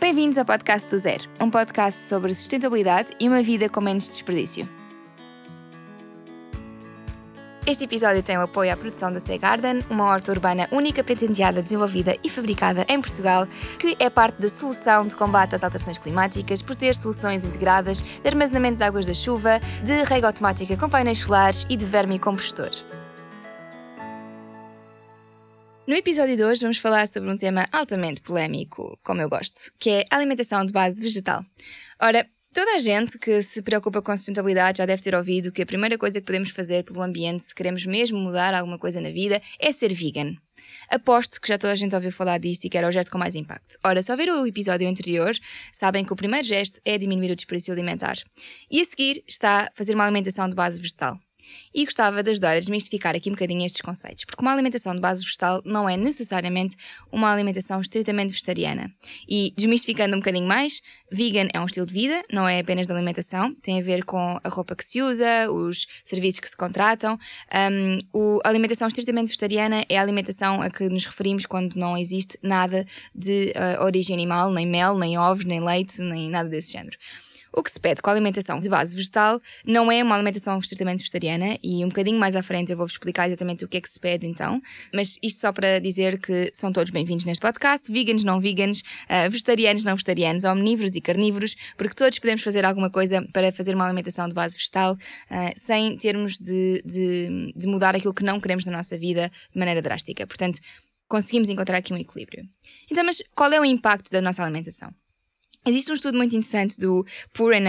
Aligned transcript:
Bem-vindos 0.00 0.36
ao 0.36 0.44
podcast 0.44 0.90
do 0.90 0.98
Zero, 0.98 1.28
um 1.40 1.48
podcast 1.48 2.08
sobre 2.08 2.34
sustentabilidade 2.34 3.10
e 3.20 3.28
uma 3.28 3.42
vida 3.42 3.68
com 3.68 3.80
menos 3.80 4.08
desperdício. 4.08 4.68
Este 7.64 7.84
episódio 7.84 8.22
tem 8.22 8.36
o 8.36 8.42
apoio 8.42 8.72
à 8.72 8.76
produção 8.76 9.12
da 9.12 9.20
Sea 9.20 9.38
Garden, 9.38 9.84
uma 9.88 10.06
horta 10.06 10.32
urbana 10.32 10.68
única, 10.72 11.04
patenteada, 11.04 11.62
desenvolvida 11.62 12.18
e 12.24 12.28
fabricada 12.28 12.84
em 12.88 13.00
Portugal, 13.00 13.46
que 13.78 13.96
é 14.00 14.10
parte 14.10 14.42
da 14.42 14.48
solução 14.48 15.06
de 15.06 15.14
combate 15.14 15.54
às 15.54 15.62
alterações 15.62 15.98
climáticas 15.98 16.60
por 16.60 16.74
ter 16.74 16.96
soluções 16.96 17.44
integradas 17.44 18.02
de 18.02 18.28
armazenamento 18.28 18.78
de 18.78 18.84
águas 18.84 19.06
da 19.06 19.14
chuva, 19.14 19.60
de 19.84 20.02
rega 20.02 20.26
automática 20.26 20.76
com 20.76 20.88
painéis 20.90 21.20
solares 21.20 21.64
e 21.70 21.76
de 21.76 21.86
vermicompostor. 21.86 22.70
No 25.92 25.98
episódio 25.98 26.34
de 26.34 26.42
hoje 26.42 26.62
vamos 26.62 26.78
falar 26.78 27.06
sobre 27.06 27.28
um 27.28 27.36
tema 27.36 27.68
altamente 27.70 28.22
polémico, 28.22 28.98
como 29.04 29.20
eu 29.20 29.28
gosto, 29.28 29.70
que 29.78 29.90
é 29.90 30.06
alimentação 30.10 30.64
de 30.64 30.72
base 30.72 30.98
vegetal. 30.98 31.44
Ora, 32.00 32.26
Toda 32.54 32.76
a 32.76 32.78
gente 32.78 33.18
que 33.18 33.40
se 33.40 33.62
preocupa 33.62 34.02
com 34.02 34.14
sustentabilidade 34.14 34.76
já 34.78 34.84
deve 34.84 35.02
ter 35.02 35.14
ouvido 35.14 35.50
que 35.50 35.62
a 35.62 35.66
primeira 35.66 35.96
coisa 35.96 36.20
que 36.20 36.26
podemos 36.26 36.50
fazer 36.50 36.84
pelo 36.84 37.00
ambiente, 37.00 37.44
se 37.44 37.54
queremos 37.54 37.86
mesmo 37.86 38.18
mudar 38.18 38.52
alguma 38.52 38.78
coisa 38.78 39.00
na 39.00 39.10
vida, 39.10 39.40
é 39.58 39.72
ser 39.72 39.94
vegan. 39.94 40.34
Aposto 40.90 41.40
que 41.40 41.48
já 41.48 41.56
toda 41.56 41.72
a 41.72 41.76
gente 41.76 41.94
ouviu 41.94 42.12
falar 42.12 42.36
disto 42.36 42.66
e 42.66 42.68
que 42.68 42.76
era 42.76 42.86
o 42.86 42.92
gesto 42.92 43.10
com 43.10 43.16
mais 43.16 43.34
impacto. 43.34 43.78
Ora, 43.82 44.02
se 44.02 44.12
ouviram 44.12 44.42
o 44.42 44.46
episódio 44.46 44.86
anterior, 44.86 45.34
sabem 45.72 46.04
que 46.04 46.12
o 46.12 46.16
primeiro 46.16 46.46
gesto 46.46 46.78
é 46.84 46.98
diminuir 46.98 47.30
o 47.30 47.34
desperdício 47.36 47.72
alimentar. 47.72 48.18
E 48.70 48.82
a 48.82 48.84
seguir 48.84 49.24
está 49.26 49.70
fazer 49.74 49.94
uma 49.94 50.04
alimentação 50.04 50.46
de 50.46 50.54
base 50.54 50.78
vegetal. 50.78 51.18
E 51.74 51.84
gostava 51.84 52.22
de 52.22 52.30
ajudar 52.30 52.56
a 52.56 52.60
desmistificar 52.60 53.14
aqui 53.14 53.28
um 53.28 53.32
bocadinho 53.32 53.64
estes 53.64 53.80
conceitos, 53.80 54.24
porque 54.24 54.42
uma 54.42 54.52
alimentação 54.52 54.94
de 54.94 55.00
base 55.00 55.24
vegetal 55.24 55.62
não 55.64 55.88
é 55.88 55.96
necessariamente 55.96 56.76
uma 57.10 57.32
alimentação 57.32 57.80
estritamente 57.80 58.32
vegetariana. 58.32 58.92
E 59.28 59.52
desmistificando 59.56 60.16
um 60.16 60.18
bocadinho 60.20 60.46
mais, 60.46 60.80
vegan 61.10 61.48
é 61.52 61.60
um 61.60 61.66
estilo 61.66 61.86
de 61.86 61.92
vida, 61.92 62.22
não 62.32 62.48
é 62.48 62.60
apenas 62.60 62.86
de 62.86 62.92
alimentação, 62.92 63.54
tem 63.56 63.78
a 63.78 63.82
ver 63.82 64.04
com 64.04 64.38
a 64.42 64.48
roupa 64.48 64.74
que 64.74 64.84
se 64.84 65.02
usa, 65.02 65.50
os 65.50 65.86
serviços 66.04 66.40
que 66.40 66.48
se 66.48 66.56
contratam. 66.56 67.18
Um, 67.72 67.98
o, 68.12 68.40
a 68.44 68.48
alimentação 68.48 68.88
estritamente 68.88 69.28
vegetariana 69.28 69.84
é 69.88 69.98
a 69.98 70.02
alimentação 70.02 70.60
a 70.60 70.70
que 70.70 70.88
nos 70.88 71.04
referimos 71.04 71.46
quando 71.46 71.74
não 71.76 71.96
existe 71.96 72.38
nada 72.42 72.86
de 73.14 73.52
uh, 73.56 73.84
origem 73.84 74.14
animal, 74.14 74.50
nem 74.50 74.66
mel, 74.66 74.98
nem 74.98 75.18
ovos, 75.18 75.44
nem 75.44 75.60
leite, 75.60 76.00
nem 76.00 76.30
nada 76.30 76.48
desse 76.48 76.72
género. 76.72 76.96
O 77.52 77.62
que 77.62 77.70
se 77.70 77.78
pede 77.78 78.00
com 78.00 78.08
a 78.08 78.12
alimentação 78.14 78.58
de 78.58 78.68
base 78.68 78.96
vegetal 78.96 79.40
não 79.66 79.92
é 79.92 80.02
uma 80.02 80.14
alimentação 80.14 80.58
estritamente 80.58 81.00
vegetariana 81.00 81.58
e 81.62 81.84
um 81.84 81.88
bocadinho 81.88 82.18
mais 82.18 82.34
à 82.34 82.42
frente 82.42 82.72
eu 82.72 82.78
vou-vos 82.78 82.94
explicar 82.94 83.26
exatamente 83.26 83.64
o 83.64 83.68
que 83.68 83.76
é 83.76 83.80
que 83.80 83.88
se 83.88 84.00
pede 84.00 84.26
então, 84.26 84.60
mas 84.92 85.18
isto 85.22 85.40
só 85.40 85.52
para 85.52 85.78
dizer 85.78 86.18
que 86.18 86.50
são 86.54 86.72
todos 86.72 86.90
bem-vindos 86.90 87.26
neste 87.26 87.42
podcast, 87.42 87.92
veganos, 87.92 88.24
não 88.24 88.40
veganos, 88.40 88.80
uh, 88.80 89.30
vegetarianos, 89.30 89.84
não 89.84 89.94
vegetarianos, 89.94 90.44
omnívoros 90.44 90.96
e 90.96 91.00
carnívoros, 91.00 91.54
porque 91.76 91.94
todos 91.94 92.18
podemos 92.18 92.42
fazer 92.42 92.64
alguma 92.64 92.88
coisa 92.88 93.22
para 93.32 93.52
fazer 93.52 93.74
uma 93.74 93.84
alimentação 93.84 94.26
de 94.28 94.34
base 94.34 94.56
vegetal 94.56 94.94
uh, 94.94 95.52
sem 95.54 95.96
termos 95.98 96.38
de, 96.38 96.82
de, 96.86 97.52
de 97.54 97.66
mudar 97.66 97.94
aquilo 97.94 98.14
que 98.14 98.24
não 98.24 98.40
queremos 98.40 98.64
na 98.64 98.78
nossa 98.78 98.96
vida 98.96 99.30
de 99.52 99.58
maneira 99.58 99.82
drástica. 99.82 100.26
Portanto, 100.26 100.58
conseguimos 101.06 101.50
encontrar 101.50 101.76
aqui 101.76 101.92
um 101.92 101.98
equilíbrio. 101.98 102.44
Então, 102.90 103.04
mas 103.04 103.22
qual 103.34 103.52
é 103.52 103.60
o 103.60 103.64
impacto 103.64 104.10
da 104.10 104.22
nossa 104.22 104.42
alimentação? 104.42 104.90
Existe 105.64 105.92
um 105.92 105.94
estudo 105.94 106.18
muito 106.18 106.34
interessante 106.34 106.76
do 106.76 107.06
Poor 107.32 107.54
and 107.54 107.62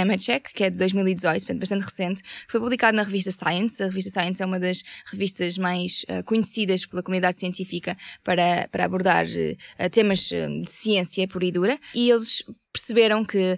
que 0.55 0.63
é 0.63 0.69
de 0.72 0.80
2018, 0.80 1.41
portanto 1.41 1.59
bastante 1.59 1.83
recente, 1.83 2.23
que 2.23 2.52
foi 2.52 2.59
publicado 2.59 2.97
na 2.97 3.03
revista 3.03 3.30
Science. 3.30 3.83
A 3.83 3.86
revista 3.86 4.09
Science 4.09 4.41
é 4.41 4.45
uma 4.45 4.59
das 4.59 4.81
revistas 5.11 5.59
mais 5.59 6.03
uh, 6.09 6.23
conhecidas 6.23 6.88
pela 6.88 7.03
comunidade 7.03 7.38
científica 7.38 7.95
para, 8.23 8.67
para 8.71 8.86
abordar 8.86 9.25
uh, 9.25 9.89
temas 9.91 10.31
uh, 10.31 10.64
de 10.64 10.71
ciência 10.71 11.27
pura 11.27 11.45
e 11.45 11.52
dura. 11.52 11.80
E 11.94 12.09
eles 12.09 12.44
perceberam 12.74 13.24
que 13.24 13.58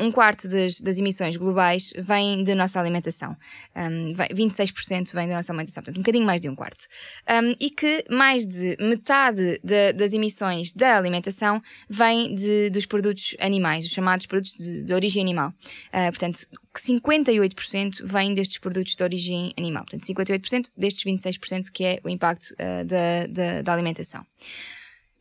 um 0.00 0.12
quarto 0.12 0.48
das, 0.48 0.80
das 0.80 0.98
emissões 0.98 1.36
globais 1.36 1.92
vem 1.98 2.44
da 2.44 2.54
nossa 2.54 2.78
alimentação. 2.78 3.36
Um, 3.74 4.14
26% 4.14 5.12
vem 5.12 5.26
da 5.26 5.34
nossa 5.34 5.50
alimentação, 5.52 5.82
portanto, 5.82 5.96
um 5.96 6.02
bocadinho 6.02 6.24
mais 6.24 6.40
de 6.40 6.48
um 6.48 6.54
quarto. 6.54 6.86
Um, 7.28 7.54
e 7.58 7.68
que 7.70 8.04
mais 8.08 8.46
de 8.46 8.76
metade 8.78 9.60
de, 9.64 9.92
das 9.94 10.12
emissões 10.12 10.72
da 10.72 10.96
alimentação 10.96 11.60
vem 11.88 12.34
de, 12.34 12.70
dos 12.70 12.86
produtos 12.86 13.34
animais, 13.40 13.84
os 13.84 13.90
chamados 13.90 14.26
produtos 14.26 14.54
de, 14.54 14.84
de 14.84 14.94
origem 14.94 15.20
animal. 15.20 15.48
Uh, 15.88 16.10
portanto, 16.10 16.46
58% 16.78 18.04
vem 18.04 18.32
destes 18.34 18.58
produtos 18.58 18.94
de 18.94 19.02
origem 19.02 19.52
animal. 19.58 19.84
Portanto, 19.84 20.06
58% 20.06 20.70
destes 20.76 21.04
26% 21.04 21.70
que 21.72 21.84
é 21.84 22.00
o 22.04 22.08
impacto 22.08 22.52
uh, 22.52 22.84
da, 22.84 23.26
da, 23.26 23.62
da 23.62 23.72
alimentação 23.72 24.24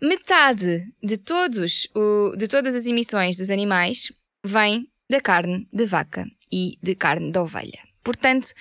metade 0.02 0.92
de, 1.02 1.18
todos 1.18 1.88
o, 1.96 2.36
de 2.36 2.48
todas 2.48 2.76
as 2.76 2.86
emissões 2.86 3.38
dos 3.38 3.50
animais 3.50 4.12
vem 4.44 4.88
da 5.10 5.22
carne 5.22 5.68
de 5.72 5.86
vaca 5.86 6.26
e 6.52 6.78
de 6.82 6.96
carne 6.96 7.32
de 7.32 7.40
ovelha. 7.40 7.80
Portanto, 8.04 8.54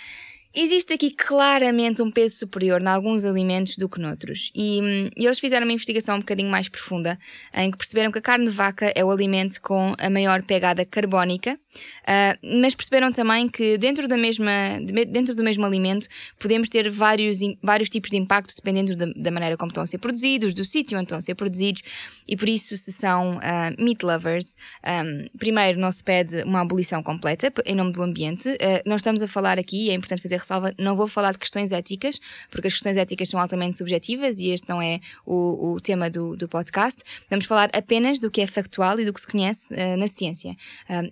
Existe 0.53 0.95
aqui 0.95 1.12
claramente 1.12 2.03
um 2.03 2.11
peso 2.11 2.39
superior 2.39 2.83
em 2.83 2.87
alguns 2.89 3.25
alimentos 3.25 3.77
do 3.77 3.89
que 3.89 4.01
noutros. 4.01 4.51
E, 4.53 4.81
hum, 4.83 5.09
e, 5.17 5.25
eles 5.25 5.39
fizeram 5.39 5.65
uma 5.65 5.73
investigação 5.73 6.17
um 6.17 6.19
bocadinho 6.19 6.51
mais 6.51 6.69
profunda, 6.69 7.17
em 7.55 7.71
que 7.71 7.78
perceberam 7.78 8.11
que 8.11 8.19
a 8.19 8.22
carne 8.22 8.47
de 8.47 8.51
vaca 8.51 8.93
é 8.97 9.05
o 9.05 9.12
alimento 9.12 9.62
com 9.62 9.95
a 9.97 10.11
maior 10.11 10.43
pegada 10.43 10.84
carbónica, 10.84 11.57
uh, 12.03 12.61
mas 12.62 12.75
perceberam 12.75 13.11
também 13.12 13.49
que 13.49 13.78
dentro, 13.78 14.06
da 14.09 14.16
mesma, 14.16 14.78
dentro 15.09 15.34
do 15.34 15.43
mesmo 15.43 15.65
alimento 15.65 16.06
podemos 16.38 16.69
ter 16.69 16.91
vários, 16.91 17.38
vários 17.62 17.88
tipos 17.88 18.11
de 18.11 18.16
impacto 18.16 18.55
dependendo 18.55 18.97
da, 18.97 19.06
da 19.16 19.31
maneira 19.31 19.56
como 19.56 19.71
estão 19.71 19.83
a 19.83 19.87
ser 19.87 19.99
produzidos, 19.99 20.55
do 20.55 20.65
sítio 20.65 20.97
onde 20.99 21.06
estão 21.06 21.19
a 21.19 21.22
ser 21.22 21.34
produzidos, 21.34 21.83
e 22.31 22.37
por 22.37 22.49
isso, 22.49 22.77
se 22.77 22.93
são 22.93 23.39
uh, 23.39 23.83
meat 23.83 24.05
lovers, 24.05 24.55
um, 24.87 25.27
primeiro 25.37 25.81
não 25.81 25.91
se 25.91 26.03
pede 26.03 26.44
uma 26.44 26.60
abolição 26.60 27.03
completa 27.03 27.53
em 27.66 27.75
nome 27.75 27.93
do 27.93 28.03
ambiente. 28.03 28.49
Uh, 28.49 28.56
não 28.87 28.94
estamos 28.94 29.21
a 29.21 29.27
falar 29.27 29.59
aqui, 29.59 29.91
é 29.91 29.94
importante 29.94 30.22
fazer 30.22 30.37
ressalva, 30.37 30.72
não 30.78 30.94
vou 30.94 31.09
falar 31.09 31.33
de 31.33 31.39
questões 31.39 31.72
éticas, 31.72 32.21
porque 32.49 32.69
as 32.69 32.75
questões 32.75 32.97
éticas 32.97 33.28
são 33.28 33.41
altamente 33.41 33.77
subjetivas 33.77 34.39
e 34.39 34.50
este 34.50 34.69
não 34.69 34.81
é 34.81 35.00
o, 35.27 35.72
o 35.72 35.81
tema 35.81 36.09
do, 36.09 36.37
do 36.37 36.49
podcast. 36.49 37.03
Vamos 37.28 37.47
falar 37.47 37.69
apenas 37.72 38.21
do 38.21 38.31
que 38.31 38.41
é 38.41 38.47
factual 38.47 39.00
e 39.00 39.05
do 39.05 39.12
que 39.12 39.21
se 39.21 39.27
conhece 39.27 39.75
uh, 39.75 39.97
na 39.97 40.06
ciência. 40.06 40.56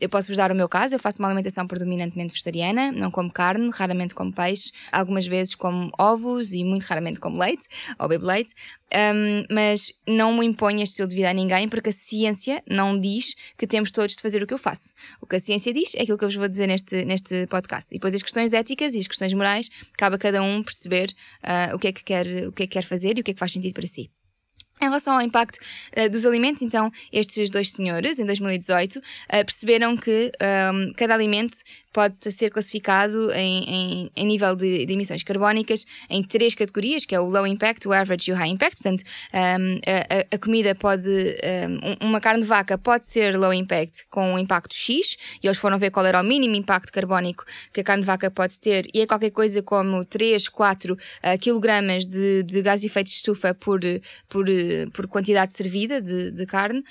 Eu 0.01 0.09
posso 0.09 0.29
vos 0.29 0.37
dar 0.37 0.53
o 0.53 0.55
meu 0.55 0.69
caso, 0.69 0.78
eu 0.93 0.99
faço 0.99 1.19
uma 1.19 1.29
alimentação 1.29 1.67
predominantemente 1.67 2.33
vegetariana, 2.33 2.93
não 2.93 3.11
como 3.11 3.33
carne, 3.33 3.71
raramente 3.73 4.15
como 4.15 4.33
peixe, 4.33 4.71
algumas 4.93 5.27
vezes 5.27 5.55
como 5.55 5.91
ovos 5.99 6.53
e 6.53 6.65
muito 6.65 6.85
raramente 6.85 7.21
como 7.21 7.39
leite, 7.39 7.67
ou 7.99 8.09
bebo 8.09 8.27
leite, 8.27 8.55
um, 8.95 9.45
mas 9.55 9.93
não 10.07 10.37
me 10.37 10.47
imponho 10.47 10.83
este 10.83 10.93
estilo 10.93 11.09
de 11.09 11.17
vida 11.17 11.31
a 11.31 11.35
ninguém 11.35 11.69
porque 11.69 11.91
a 11.91 11.93
ciência 11.93 12.63
não 12.69 12.99
diz 12.99 13.35
que 13.57 13.67
temos 13.67 13.91
todos 13.91 14.17
de 14.17 14.23
fazer 14.23 14.43
o 14.43 14.47
que 14.47 14.55
eu 14.55 14.59
faço. 14.59 14.95
O 15.21 15.27
que 15.27 15.37
a 15.37 15.41
ciência 15.41 15.73
diz 15.73 15.95
é 15.95 16.03
aquilo 16.03 16.17
que 16.17 16.25
eu 16.25 16.29
vos 16.29 16.37
vou 16.37 16.49
dizer 16.49 16.67
neste, 16.67 17.05
neste 17.05 17.47
podcast. 17.49 17.91
E 17.91 17.95
depois 17.95 18.15
as 18.15 18.23
questões 18.23 18.53
éticas 18.53 18.95
e 18.95 18.99
as 18.99 19.07
questões 19.07 19.33
morais, 19.35 19.69
cabe 19.97 20.17
a 20.17 20.19
cada 20.19 20.43
um 20.43 20.63
perceber 20.63 21.11
uh, 21.45 21.75
o, 21.75 21.79
que 21.79 21.89
é 21.89 21.93
que 21.93 22.03
quer, 22.03 22.27
o 22.49 22.53
que 22.53 22.63
é 22.63 22.67
que 22.67 22.73
quer 22.73 22.85
fazer 22.85 23.19
e 23.19 23.21
o 23.21 23.25
que 23.25 23.33
é 23.33 23.35
que 23.35 23.41
faz 23.41 23.53
sentido 23.53 23.75
para 23.75 23.87
si. 23.87 24.11
Em 24.81 24.85
relação 24.85 25.15
ao 25.15 25.23
impacto 25.23 25.59
uh, 25.97 26.09
dos 26.09 26.25
alimentos, 26.25 26.63
então, 26.63 26.91
estes 27.13 27.51
dois 27.51 27.73
senhores, 27.73 28.19
em 28.19 28.25
2018, 28.25 28.97
uh, 28.97 29.03
perceberam 29.29 29.97
que 29.97 30.31
um, 30.73 30.93
cada 30.95 31.15
alimento 31.15 31.55
pode 31.99 32.31
ser 32.31 32.51
classificado 32.51 33.33
em, 33.33 33.65
em, 33.65 34.11
em 34.15 34.27
nível 34.27 34.55
de, 34.55 34.87
de, 34.87 34.93
emissões 34.93 35.25
carbónicas 35.25 35.85
em 36.09 36.23
três 36.23 36.55
categorias, 36.55 37.05
que 37.05 37.13
é 37.13 37.19
o 37.19 37.25
low 37.25 37.45
impact, 37.45 37.89
o 37.89 37.93
average 37.93 38.31
e 38.31 38.33
o 38.33 38.37
high 38.37 38.51
impact. 38.51 38.81
Portanto, 38.81 39.03
um, 39.35 39.81
a, 39.85 40.35
a, 40.37 40.39
comida 40.39 40.77
pode. 40.77 41.09
Um, 41.09 42.07
uma 42.09 42.21
carne 42.21 42.43
de 42.43 42.47
vaca 42.47 42.79
pode 42.79 43.09
ser 43.09 43.37
low 43.37 43.53
impact 43.53 44.07
com 44.11 44.35
um 44.35 44.39
impacto 44.39 44.75
X, 44.75 45.17
e 45.43 45.49
eles 45.49 45.59
foram 45.59 45.77
ver 45.77 45.91
qual 45.91 46.07
era 46.07 46.21
o 46.21 46.25
mínimo 46.25 46.55
impacto 46.55 46.93
carbónico 46.93 47.45
que 47.73 47.81
a 47.81 47.85
carne 47.85 48.03
de 48.03 48.07
vaca 48.07 48.31
pode 48.31 48.61
ter, 48.61 48.87
e 48.95 49.01
é 49.01 49.07
qualquer 49.07 49.31
coisa 49.31 49.61
como 49.61 50.05
3, 50.05 50.49
4 50.49 50.95
uh, 50.95 50.99
kg 51.41 52.07
de, 52.07 52.43
de 52.45 52.63
gás 52.63 52.81
de 52.81 52.87
efeito 52.87 53.09
de 53.09 53.15
estufa 53.15 53.55
por, 53.55 53.81
por, 54.29 54.47
por 54.93 55.07
quantidade 55.07 55.55
servida 55.55 56.01
de, 56.01 56.31
de 56.31 56.47
carne. 56.47 56.83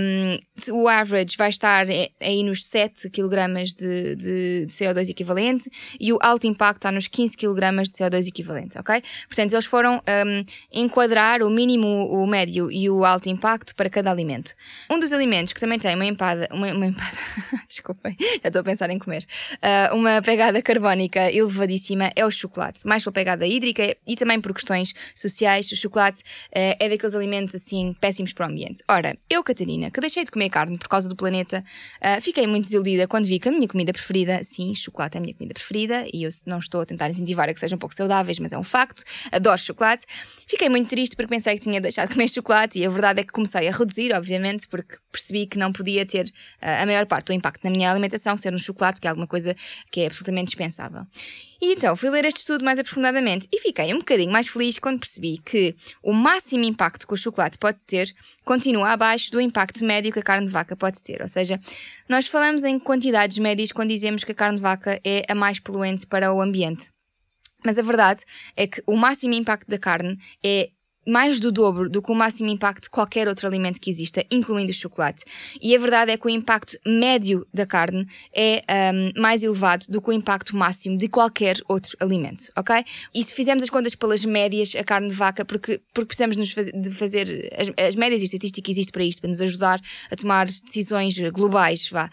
Um, 0.00 0.38
o 0.72 0.88
average 0.88 1.36
vai 1.36 1.50
estar 1.50 1.86
aí 2.20 2.42
nos 2.42 2.66
7 2.66 3.10
kg 3.10 3.64
de, 3.76 4.16
de 4.16 4.34
de, 4.34 4.66
CO2 4.68 5.10
equivalente 5.10 5.70
e 5.98 6.12
o 6.12 6.18
alto 6.20 6.46
impacto 6.46 6.78
está 6.78 6.92
nos 6.92 7.06
15 7.08 7.36
kg 7.36 7.82
de 7.82 7.90
CO2 7.90 8.28
equivalente, 8.28 8.78
ok? 8.78 9.02
Portanto, 9.26 9.52
eles 9.52 9.64
foram 9.64 9.96
um, 9.96 10.44
enquadrar 10.72 11.42
o 11.42 11.50
mínimo, 11.50 12.06
o 12.06 12.26
médio 12.26 12.70
e 12.70 12.88
o 12.88 13.04
alto 13.04 13.28
impacto 13.28 13.74
para 13.74 13.90
cada 13.90 14.10
alimento. 14.10 14.54
Um 14.90 14.98
dos 14.98 15.12
alimentos 15.12 15.52
que 15.52 15.60
também 15.60 15.78
tem 15.78 15.94
uma 15.94 16.06
empada, 16.06 16.48
uma, 16.50 16.72
uma 16.72 16.86
empada, 16.86 17.16
desculpem, 17.68 18.16
já 18.20 18.48
estou 18.48 18.60
a 18.60 18.64
pensar 18.64 18.90
em 18.90 18.98
comer, 18.98 19.24
uh, 19.54 19.94
uma 19.94 20.22
pegada 20.22 20.60
carbónica 20.62 21.30
elevadíssima 21.30 22.10
é 22.14 22.24
o 22.24 22.30
chocolate, 22.30 22.86
mais 22.86 23.02
pela 23.02 23.12
pegada 23.12 23.46
hídrica 23.46 23.96
e 24.06 24.16
também 24.16 24.40
por 24.40 24.52
questões 24.54 24.94
sociais. 25.14 25.70
O 25.70 25.76
chocolate 25.76 26.22
uh, 26.22 26.76
é 26.78 26.88
daqueles 26.88 27.13
alimentos 27.14 27.54
assim 27.54 27.94
péssimos 28.00 28.32
para 28.32 28.46
o 28.46 28.50
ambiente. 28.50 28.82
Ora, 28.88 29.16
eu, 29.28 29.42
Catarina, 29.42 29.90
que 29.90 30.00
deixei 30.00 30.24
de 30.24 30.30
comer 30.30 30.50
carne 30.50 30.78
por 30.78 30.88
causa 30.88 31.08
do 31.08 31.16
planeta, 31.16 31.64
uh, 32.00 32.20
fiquei 32.20 32.46
muito 32.46 32.64
desiludida 32.64 33.06
quando 33.06 33.26
vi 33.26 33.38
que 33.38 33.48
a 33.48 33.52
minha 33.52 33.68
comida 33.68 33.92
preferida, 33.92 34.42
sim, 34.44 34.74
chocolate 34.74 35.16
é 35.16 35.18
a 35.18 35.22
minha 35.22 35.34
comida 35.34 35.54
preferida, 35.54 36.06
e 36.12 36.24
eu 36.24 36.30
não 36.46 36.58
estou 36.58 36.80
a 36.80 36.86
tentar 36.86 37.10
incentivar 37.10 37.48
a 37.48 37.54
que 37.54 37.60
sejam 37.60 37.76
um 37.76 37.78
pouco 37.78 37.94
saudáveis, 37.94 38.38
mas 38.38 38.52
é 38.52 38.58
um 38.58 38.62
facto, 38.62 39.02
adoro 39.30 39.58
chocolate. 39.58 40.06
Fiquei 40.46 40.68
muito 40.68 40.88
triste 40.88 41.16
porque 41.16 41.28
pensei 41.28 41.54
que 41.54 41.60
tinha 41.60 41.80
deixado 41.80 42.08
de 42.08 42.14
comer 42.14 42.28
chocolate, 42.30 42.78
e 42.78 42.86
a 42.86 42.90
verdade 42.90 43.20
é 43.20 43.24
que 43.24 43.32
comecei 43.32 43.68
a 43.68 43.70
reduzir, 43.70 44.12
obviamente, 44.12 44.66
porque 44.68 44.96
percebi 45.14 45.46
que 45.46 45.58
não 45.58 45.72
podia 45.72 46.04
ter 46.04 46.26
uh, 46.26 46.82
a 46.82 46.86
maior 46.86 47.06
parte 47.06 47.26
do 47.26 47.32
impacto 47.32 47.64
na 47.64 47.70
minha 47.70 47.90
alimentação 47.90 48.36
ser 48.36 48.54
um 48.54 48.58
chocolate, 48.58 49.00
que 49.00 49.06
é 49.06 49.10
alguma 49.10 49.26
coisa 49.26 49.54
que 49.90 50.00
é 50.00 50.06
absolutamente 50.06 50.46
dispensável. 50.46 51.06
E 51.60 51.72
então 51.72 51.96
fui 51.96 52.10
ler 52.10 52.24
este 52.26 52.40
estudo 52.40 52.64
mais 52.64 52.78
aprofundadamente 52.78 53.48
e 53.50 53.58
fiquei 53.58 53.94
um 53.94 53.98
bocadinho 53.98 54.30
mais 54.30 54.48
feliz 54.48 54.78
quando 54.78 54.98
percebi 54.98 55.38
que 55.38 55.74
o 56.02 56.12
máximo 56.12 56.64
impacto 56.64 57.06
que 57.06 57.14
o 57.14 57.16
chocolate 57.16 57.56
pode 57.56 57.78
ter 57.86 58.14
continua 58.44 58.90
abaixo 58.90 59.30
do 59.30 59.40
impacto 59.40 59.84
médio 59.84 60.12
que 60.12 60.18
a 60.18 60.22
carne 60.22 60.46
de 60.46 60.52
vaca 60.52 60.76
pode 60.76 61.02
ter. 61.02 61.22
Ou 61.22 61.28
seja, 61.28 61.58
nós 62.08 62.26
falamos 62.26 62.64
em 62.64 62.78
quantidades 62.78 63.38
médias 63.38 63.72
quando 63.72 63.88
dizemos 63.88 64.24
que 64.24 64.32
a 64.32 64.34
carne 64.34 64.56
de 64.56 64.62
vaca 64.62 65.00
é 65.04 65.24
a 65.28 65.34
mais 65.34 65.58
poluente 65.58 66.06
para 66.06 66.32
o 66.32 66.40
ambiente. 66.40 66.90
Mas 67.64 67.78
a 67.78 67.82
verdade 67.82 68.22
é 68.54 68.66
que 68.66 68.82
o 68.86 68.94
máximo 68.94 69.32
impacto 69.32 69.68
da 69.68 69.78
carne 69.78 70.18
é 70.44 70.68
mais 71.06 71.40
do 71.40 71.50
dobro 71.52 71.88
do 71.88 72.02
que 72.02 72.10
o 72.10 72.14
máximo 72.14 72.48
impacto 72.48 72.84
de 72.84 72.90
qualquer 72.90 73.28
outro 73.28 73.46
alimento 73.46 73.80
que 73.80 73.90
exista, 73.90 74.24
incluindo 74.30 74.70
o 74.70 74.74
chocolate. 74.74 75.24
E 75.60 75.74
a 75.74 75.78
verdade 75.78 76.12
é 76.12 76.16
que 76.16 76.26
o 76.26 76.30
impacto 76.30 76.76
médio 76.86 77.46
da 77.52 77.66
carne 77.66 78.06
é 78.34 78.62
um, 78.92 79.20
mais 79.20 79.42
elevado 79.42 79.86
do 79.88 80.00
que 80.00 80.10
o 80.10 80.12
impacto 80.12 80.56
máximo 80.56 80.96
de 80.96 81.08
qualquer 81.08 81.56
outro 81.68 81.96
alimento, 82.00 82.50
ok? 82.56 82.84
E 83.14 83.22
se 83.22 83.34
fizermos 83.34 83.62
as 83.62 83.70
contas 83.70 83.94
pelas 83.94 84.24
médias, 84.24 84.74
a 84.74 84.84
carne 84.84 85.08
de 85.08 85.14
vaca, 85.14 85.44
porque, 85.44 85.80
porque 85.92 86.08
precisamos 86.08 86.36
nos 86.36 86.52
faz, 86.52 86.66
de 86.72 86.90
fazer 86.90 87.50
as, 87.56 87.88
as, 87.88 87.94
médias 87.94 88.20
e 88.20 88.24
a 88.24 88.26
estatística 88.26 88.70
existe 88.70 88.92
para 88.92 89.04
isto, 89.04 89.20
para 89.20 89.28
nos 89.28 89.40
ajudar 89.40 89.80
a 90.10 90.16
tomar 90.16 90.46
decisões 90.46 91.18
globais, 91.30 91.88
vá. 91.90 92.10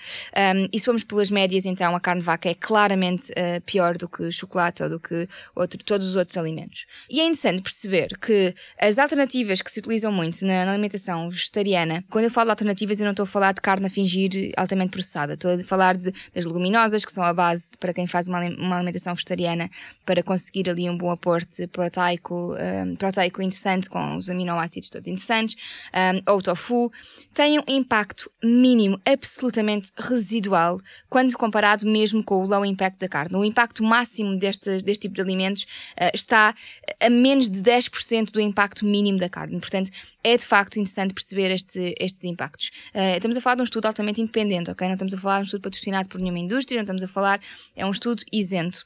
Um, 0.56 0.68
e 0.72 0.80
se 0.80 0.86
formos 0.86 1.04
pelas 1.04 1.32
médias, 1.32 1.66
então 1.66 1.96
a 1.96 2.00
carne 2.00 2.22
de 2.22 2.26
vaca 2.26 2.50
é 2.50 2.54
claramente 2.54 3.32
uh, 3.32 3.62
pior 3.66 3.98
do 3.98 4.08
que 4.08 4.32
chocolate 4.32 4.84
ou 4.84 4.90
do 4.90 5.00
que 5.00 5.28
outro, 5.56 5.84
todos 5.84 6.08
os 6.08 6.16
outros 6.16 6.38
alimentos. 6.38 6.86
E 7.10 7.20
é 7.20 7.24
interessante 7.24 7.62
perceber 7.62 8.18
que 8.20 8.54
as 8.84 8.98
alternativas 8.98 9.62
que 9.62 9.70
se 9.70 9.80
utilizam 9.80 10.12
muito 10.12 10.44
na, 10.44 10.72
alimentação 10.72 11.30
vegetariana, 11.30 12.04
quando 12.10 12.26
eu 12.26 12.32
falo 12.32 12.46
de 12.46 12.52
alternativas, 12.52 13.00
eu 13.00 13.06
não 13.06 13.12
estou 13.12 13.26
a 13.26 13.28
falar 13.28 13.52
de 13.52 13.62
carne 13.62 13.86
a 13.86 13.90
fingir 13.92 14.52
altamente 14.58 14.90
processada, 14.90 15.36
estou 15.36 15.52
a 15.52 15.60
falar 15.60 15.96
de, 15.96 16.12
das 16.34 16.46
leguminosas, 16.46 17.06
que 17.06 17.12
são 17.12 17.24
a 17.24 17.32
base 17.32 17.74
para 17.80 17.94
quem 17.94 18.08
faz 18.08 18.28
uma, 18.28 18.40
uma 18.40 18.78
alimentação 18.78 19.14
vegetariana 19.14 19.70
para 20.04 20.24
conseguir 20.24 20.68
ali 20.68 20.90
um 20.90 20.98
bom 20.98 21.12
aporte 21.12 21.68
proteico, 21.68 22.56
um, 22.56 22.96
proteico 22.96 23.44
interessante, 23.44 23.88
com 23.88 24.18
os 24.18 24.32
aminoácidos 24.32 24.90
todos 24.90 25.08
interessantes, 25.08 25.56
um, 25.94 26.32
ou 26.34 26.42
tofu, 26.42 26.92
têm 27.36 27.60
um 27.60 27.64
impacto 27.68 28.32
mínimo, 28.44 29.00
absolutamente 29.06 29.92
residual, 29.96 30.80
quando 31.08 31.38
comparado 31.38 31.86
mesmo 31.86 32.24
com 32.24 32.44
o 32.44 32.48
low 32.48 32.66
impact 32.66 32.98
da 33.00 33.08
carne. 33.08 33.36
O 33.38 33.46
impacto 33.46 33.84
máximo 33.84 34.40
destes, 34.40 34.82
deste 34.82 35.04
tipo 35.04 35.14
de 35.14 35.22
alimentos 35.22 35.64
uh, 35.64 36.10
está 36.16 36.56
a 37.00 37.10
menos 37.12 37.48
de 37.48 37.60
10% 37.60 38.32
do 38.32 38.42
impacto 38.42 38.71
impacto 38.72 38.86
mínimo 38.86 39.20
da 39.20 39.30
carne. 39.30 39.60
Portanto, 39.60 39.92
é 40.24 40.38
de 40.38 40.46
facto 40.46 40.78
interessante 40.78 41.14
perceber 41.14 41.52
este, 41.52 41.94
estes 42.00 42.24
impactos. 42.24 42.72
Uh, 42.96 43.18
estamos 43.18 43.38
a 43.38 43.42
falar 43.42 43.56
de 43.56 43.62
um 43.62 43.66
estudo 43.66 43.86
altamente 43.86 44.22
independente, 44.22 44.72
ok? 44.72 44.88
Não 44.88 44.94
estamos 44.94 45.14
a 45.14 45.18
falar 45.18 45.38
de 45.38 45.42
um 45.42 45.46
estudo 45.46 45.62
patrocinado 45.62 46.10
por 46.10 46.20
nenhuma 46.20 46.40
indústria, 46.40 46.78
não 46.78 46.84
estamos 46.84 47.04
a 47.04 47.08
falar, 47.08 47.40
é 47.76 47.86
um 47.86 47.92
estudo 47.92 48.24
isento. 48.32 48.86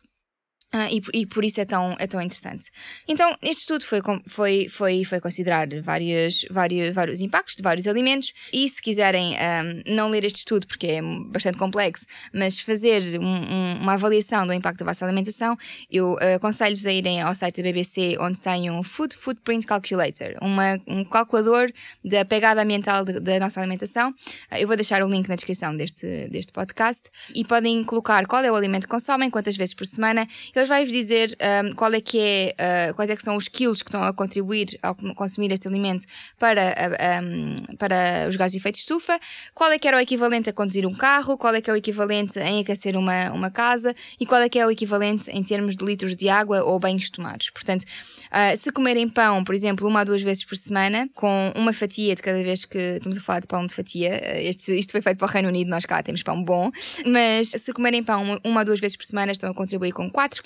Ah, 0.77 0.91
e, 0.91 1.01
e, 1.13 1.25
por 1.25 1.45
isso 1.45 1.61
é 1.61 1.63
tão, 1.63 1.95
é 1.97 2.05
tão 2.05 2.21
interessante. 2.21 2.69
Então, 3.07 3.33
este 3.41 3.61
estudo 3.61 3.85
foi, 3.85 4.01
foi, 4.27 4.67
foi, 4.67 5.05
foi 5.05 5.21
considerar 5.21 5.69
vários, 5.81 6.45
vários, 6.51 6.93
vários 6.93 7.21
impactos 7.21 7.55
de 7.55 7.63
vários 7.63 7.87
alimentos, 7.87 8.33
e 8.51 8.67
se 8.67 8.81
quiserem 8.81 9.35
um, 9.35 9.95
não 9.95 10.09
ler 10.09 10.25
este 10.25 10.39
estudo, 10.39 10.67
porque 10.67 10.87
é 10.87 11.01
bastante 11.27 11.57
complexo, 11.57 12.05
mas 12.33 12.59
fazer 12.59 13.01
um, 13.21 13.25
um, 13.25 13.79
uma 13.83 13.93
avaliação 13.93 14.45
do 14.45 14.51
impacto 14.51 14.79
da 14.79 14.91
vossa 14.91 15.05
alimentação, 15.05 15.57
eu 15.89 16.15
uh, 16.15 16.35
aconselho-vos 16.35 16.85
a 16.85 16.91
irem 16.91 17.21
ao 17.21 17.33
site 17.33 17.55
da 17.55 17.63
BBC, 17.63 18.17
onde 18.19 18.37
tem 18.37 18.69
um 18.69 18.83
Food 18.83 19.15
Footprint 19.15 19.65
Calculator, 19.65 20.35
uma, 20.41 20.77
um 20.85 21.05
calculador 21.05 21.71
da 22.03 22.25
pegada 22.25 22.61
ambiental 22.63 23.05
de, 23.05 23.21
da 23.21 23.39
nossa 23.39 23.61
alimentação. 23.61 24.09
Uh, 24.51 24.57
eu 24.57 24.67
vou 24.67 24.75
deixar 24.75 25.01
o 25.01 25.07
link 25.07 25.29
na 25.29 25.35
descrição 25.35 25.73
deste, 25.73 26.27
deste 26.27 26.51
podcast, 26.51 27.09
e 27.33 27.45
podem 27.45 27.81
colocar 27.85 28.25
qual 28.25 28.43
é 28.43 28.51
o 28.51 28.55
alimento 28.55 28.83
que 28.83 28.89
consomem, 28.89 29.29
quantas 29.29 29.55
vezes 29.55 29.73
por 29.73 29.85
semana. 29.85 30.27
Eles 30.53 30.64
vai-vos 30.67 30.91
dizer 30.91 31.35
um, 31.63 31.75
qual 31.75 31.93
é 31.93 32.01
que 32.01 32.19
é, 32.19 32.55
uh, 32.89 32.95
quais 32.95 33.09
é 33.09 33.15
que 33.15 33.21
são 33.21 33.35
os 33.35 33.47
quilos 33.47 33.81
que 33.81 33.89
estão 33.89 34.03
a 34.03 34.13
contribuir 34.13 34.77
ao 34.81 34.95
consumir 35.15 35.51
este 35.51 35.67
alimento 35.67 36.05
para, 36.39 36.75
um, 37.23 37.75
para 37.77 38.27
os 38.29 38.35
gases 38.35 38.53
de 38.53 38.57
efeito 38.57 38.75
de 38.75 38.81
estufa, 38.81 39.19
qual 39.53 39.71
é 39.71 39.79
que 39.79 39.87
era 39.87 39.97
o 39.97 39.99
equivalente 39.99 40.49
a 40.49 40.53
conduzir 40.53 40.85
um 40.85 40.93
carro, 40.93 41.37
qual 41.37 41.53
é 41.53 41.61
que 41.61 41.69
é 41.69 41.73
o 41.73 41.75
equivalente 41.75 42.39
em 42.39 42.61
aquecer 42.61 42.95
uma, 42.95 43.31
uma 43.31 43.51
casa? 43.51 43.95
E 44.19 44.25
qual 44.25 44.41
é 44.41 44.49
que 44.49 44.59
é 44.59 44.65
o 44.65 44.71
equivalente 44.71 45.29
em 45.29 45.43
termos 45.43 45.75
de 45.75 45.85
litros 45.85 46.15
de 46.15 46.29
água 46.29 46.63
ou 46.63 46.79
banhos 46.79 47.09
tomados. 47.09 47.49
Portanto, 47.49 47.83
uh, 47.83 48.57
se 48.57 48.71
comerem 48.71 49.07
pão, 49.07 49.43
por 49.43 49.53
exemplo, 49.55 49.87
uma 49.87 49.99
ou 49.99 50.05
duas 50.05 50.21
vezes 50.21 50.43
por 50.43 50.55
semana, 50.55 51.09
com 51.13 51.51
uma 51.55 51.73
fatia 51.73 52.15
de 52.15 52.21
cada 52.21 52.41
vez 52.41 52.65
que 52.65 52.77
estamos 52.77 53.17
a 53.17 53.21
falar 53.21 53.39
de 53.39 53.47
pão 53.47 53.65
de 53.65 53.73
fatia, 53.73 54.41
este, 54.41 54.77
isto 54.77 54.91
foi 54.91 55.01
feito 55.01 55.17
para 55.17 55.27
o 55.27 55.29
Reino 55.29 55.49
Unido, 55.49 55.69
nós 55.69 55.85
cá 55.85 56.01
temos 56.01 56.23
pão 56.23 56.43
bom, 56.43 56.71
mas 57.05 57.49
se 57.49 57.73
comerem 57.73 58.03
pão 58.03 58.23
uma, 58.23 58.41
uma 58.43 58.59
ou 58.61 58.65
duas 58.65 58.79
vezes 58.79 58.95
por 58.95 59.05
semana, 59.05 59.31
estão 59.31 59.49
a 59.49 59.53
contribuir 59.53 59.91
com 59.91 60.09
4 60.09 60.41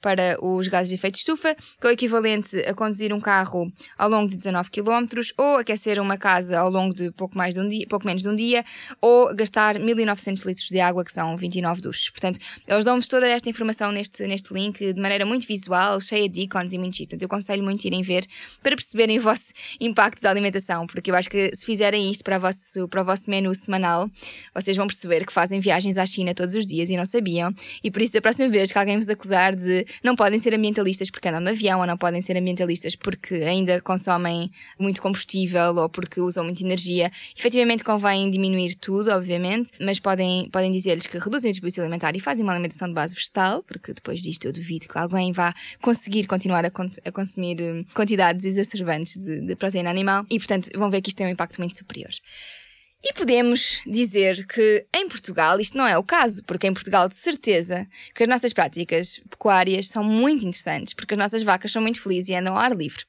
para 0.00 0.36
os 0.42 0.68
gases 0.68 0.88
de 0.88 0.94
efeito 0.94 1.16
estufa, 1.16 1.54
que 1.80 1.86
é 1.86 1.90
o 1.90 1.92
equivalente 1.92 2.56
a 2.60 2.74
conduzir 2.74 3.12
um 3.12 3.20
carro 3.20 3.72
ao 3.96 4.08
longo 4.08 4.28
de 4.28 4.36
19 4.36 4.70
km, 4.70 5.06
ou 5.36 5.56
aquecer 5.56 6.00
uma 6.00 6.16
casa 6.16 6.58
ao 6.58 6.70
longo 6.70 6.94
de 6.94 7.10
pouco, 7.12 7.36
mais 7.36 7.54
de 7.54 7.60
um 7.60 7.68
dia, 7.68 7.86
pouco 7.88 8.06
menos 8.06 8.22
de 8.22 8.28
um 8.28 8.36
dia, 8.36 8.64
ou 9.00 9.34
gastar 9.34 9.78
1900 9.78 10.42
litros 10.44 10.68
de 10.68 10.80
água, 10.80 11.04
que 11.04 11.12
são 11.12 11.36
29 11.36 11.80
duches. 11.80 12.10
Portanto, 12.10 12.38
eles 12.66 12.84
dão-vos 12.84 13.08
toda 13.08 13.26
esta 13.26 13.48
informação 13.48 13.92
neste, 13.92 14.26
neste 14.26 14.52
link 14.52 14.92
de 14.92 15.00
maneira 15.00 15.24
muito 15.24 15.46
visual, 15.46 16.00
cheia 16.00 16.28
de 16.28 16.42
ícones 16.42 16.72
e 16.72 16.78
muito 16.78 16.96
chique. 16.96 17.10
Portanto, 17.10 17.22
eu 17.22 17.26
aconselho 17.26 17.62
muito 17.62 17.84
irem 17.84 18.02
ver 18.02 18.26
para 18.62 18.74
perceberem 18.74 19.18
o 19.18 19.22
vosso 19.22 19.52
impacto 19.80 20.22
da 20.22 20.30
alimentação, 20.30 20.86
porque 20.86 21.10
eu 21.10 21.14
acho 21.14 21.30
que 21.30 21.54
se 21.54 21.64
fizerem 21.64 22.10
isto 22.10 22.24
para 22.24 22.36
o 22.36 22.40
vosso, 22.40 22.88
para 22.88 23.02
o 23.02 23.04
vosso 23.04 23.30
menu 23.30 23.54
semanal, 23.54 24.10
vocês 24.54 24.76
vão 24.76 24.86
perceber 24.86 25.26
que 25.26 25.32
fazem 25.32 25.60
viagens 25.60 25.96
à 25.96 26.06
China 26.06 26.34
todos 26.34 26.54
os 26.54 26.66
dias 26.66 26.90
e 26.90 26.96
não 26.96 27.04
sabiam, 27.04 27.52
e 27.82 27.90
por 27.90 28.02
isso, 28.02 28.12
da 28.12 28.20
próxima 28.20 28.48
vez 28.48 28.72
que 28.72 28.78
alguém 28.78 28.96
vos 28.96 29.08
acusar 29.08 29.27
de 29.54 29.86
não 30.02 30.14
podem 30.14 30.38
ser 30.38 30.54
ambientalistas 30.54 31.10
porque 31.10 31.28
andam 31.28 31.42
de 31.42 31.50
avião, 31.50 31.80
ou 31.80 31.86
não 31.86 31.96
podem 31.96 32.20
ser 32.20 32.36
ambientalistas 32.36 32.96
porque 32.96 33.34
ainda 33.34 33.80
consomem 33.80 34.50
muito 34.78 35.00
combustível 35.02 35.76
ou 35.76 35.88
porque 35.88 36.20
usam 36.20 36.44
muita 36.44 36.62
energia. 36.62 37.10
Efetivamente 37.36 37.84
convém 37.84 38.30
diminuir 38.30 38.74
tudo, 38.74 39.10
obviamente, 39.10 39.70
mas 39.80 39.98
podem, 39.98 40.48
podem 40.50 40.70
dizer-lhes 40.70 41.06
que 41.06 41.18
reduzem 41.18 41.50
o 41.50 41.52
desperdício 41.52 41.82
alimentar 41.82 42.14
e 42.16 42.20
fazem 42.20 42.42
uma 42.42 42.52
alimentação 42.52 42.88
de 42.88 42.94
base 42.94 43.14
vegetal, 43.14 43.62
porque 43.62 43.92
depois 43.92 44.20
disto 44.20 44.46
eu 44.46 44.52
duvido 44.52 44.88
que 44.88 44.98
alguém 44.98 45.32
vá 45.32 45.54
conseguir 45.80 46.26
continuar 46.26 46.64
a, 46.64 46.70
con 46.70 46.88
a 47.04 47.12
consumir 47.12 47.56
quantidades 47.94 48.44
exacerbantes 48.44 49.16
de, 49.16 49.40
de 49.40 49.56
proteína 49.56 49.90
animal 49.90 50.24
e, 50.30 50.38
portanto, 50.38 50.70
vão 50.76 50.90
ver 50.90 51.00
que 51.00 51.10
isto 51.10 51.18
tem 51.18 51.26
um 51.26 51.30
impacto 51.30 51.58
muito 51.58 51.76
superior. 51.76 52.10
E 53.02 53.12
podemos 53.12 53.80
dizer 53.86 54.44
que 54.46 54.84
em 54.92 55.08
Portugal 55.08 55.60
isto 55.60 55.78
não 55.78 55.86
é 55.86 55.96
o 55.96 56.02
caso, 56.02 56.42
porque 56.44 56.66
em 56.66 56.74
Portugal 56.74 57.08
de 57.08 57.14
certeza 57.14 57.86
que 58.12 58.24
as 58.24 58.28
nossas 58.28 58.52
práticas 58.52 59.20
pecuárias 59.30 59.88
são 59.88 60.02
muito 60.02 60.44
interessantes, 60.44 60.94
porque 60.94 61.14
as 61.14 61.18
nossas 61.18 61.42
vacas 61.44 61.70
são 61.70 61.80
muito 61.80 62.02
felizes 62.02 62.30
e 62.30 62.34
andam 62.34 62.54
ao 62.54 62.60
ar 62.60 62.76
livre. 62.76 63.04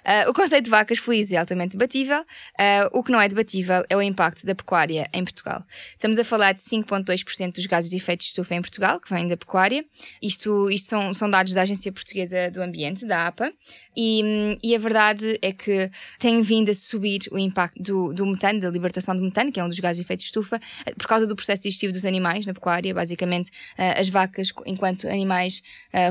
Uh, 0.00 0.30
o 0.30 0.34
conceito 0.34 0.64
de 0.64 0.70
vacas 0.70 0.98
felizes 0.98 1.32
é 1.32 1.36
altamente 1.36 1.76
debatível. 1.76 2.20
Uh, 2.20 2.90
o 2.92 3.02
que 3.02 3.12
não 3.12 3.20
é 3.20 3.28
debatível 3.28 3.82
é 3.88 3.96
o 3.96 4.02
impacto 4.02 4.46
da 4.46 4.54
pecuária 4.54 5.08
em 5.12 5.24
Portugal. 5.24 5.64
Estamos 5.92 6.18
a 6.18 6.24
falar 6.24 6.52
de 6.52 6.60
5,2% 6.60 7.54
dos 7.54 7.66
gases 7.66 7.90
de 7.90 7.96
efeito 7.96 8.20
de 8.20 8.26
estufa 8.26 8.54
em 8.54 8.60
Portugal, 8.60 9.00
que 9.00 9.12
vêm 9.12 9.28
da 9.28 9.36
pecuária. 9.36 9.84
Isto, 10.22 10.70
isto 10.70 10.88
são, 10.88 11.14
são 11.14 11.30
dados 11.30 11.54
da 11.54 11.62
Agência 11.62 11.92
Portuguesa 11.92 12.50
do 12.50 12.62
Ambiente, 12.62 13.06
da 13.06 13.26
APA. 13.26 13.52
E, 13.96 14.56
e, 14.62 14.74
a 14.74 14.78
verdade 14.78 15.38
é 15.42 15.52
que 15.52 15.90
tem 16.18 16.40
vindo 16.42 16.70
a 16.70 16.74
subir 16.74 17.22
o 17.32 17.38
impacto 17.38 17.82
do, 17.82 18.12
do, 18.12 18.24
metano, 18.24 18.60
da 18.60 18.70
libertação 18.70 19.16
de 19.16 19.20
metano, 19.20 19.50
que 19.50 19.58
é 19.58 19.64
um 19.64 19.68
dos 19.68 19.80
gases 19.80 19.96
de 19.96 20.02
efeito 20.02 20.20
de 20.20 20.26
estufa, 20.26 20.60
por 20.96 21.08
causa 21.08 21.26
do 21.26 21.34
processo 21.34 21.64
digestivo 21.64 21.92
dos 21.92 22.04
animais 22.04 22.46
na 22.46 22.54
pecuária. 22.54 22.94
Basicamente, 22.94 23.50
uh, 23.50 24.00
as 24.00 24.08
vacas, 24.08 24.52
enquanto 24.64 25.08
animais 25.08 25.62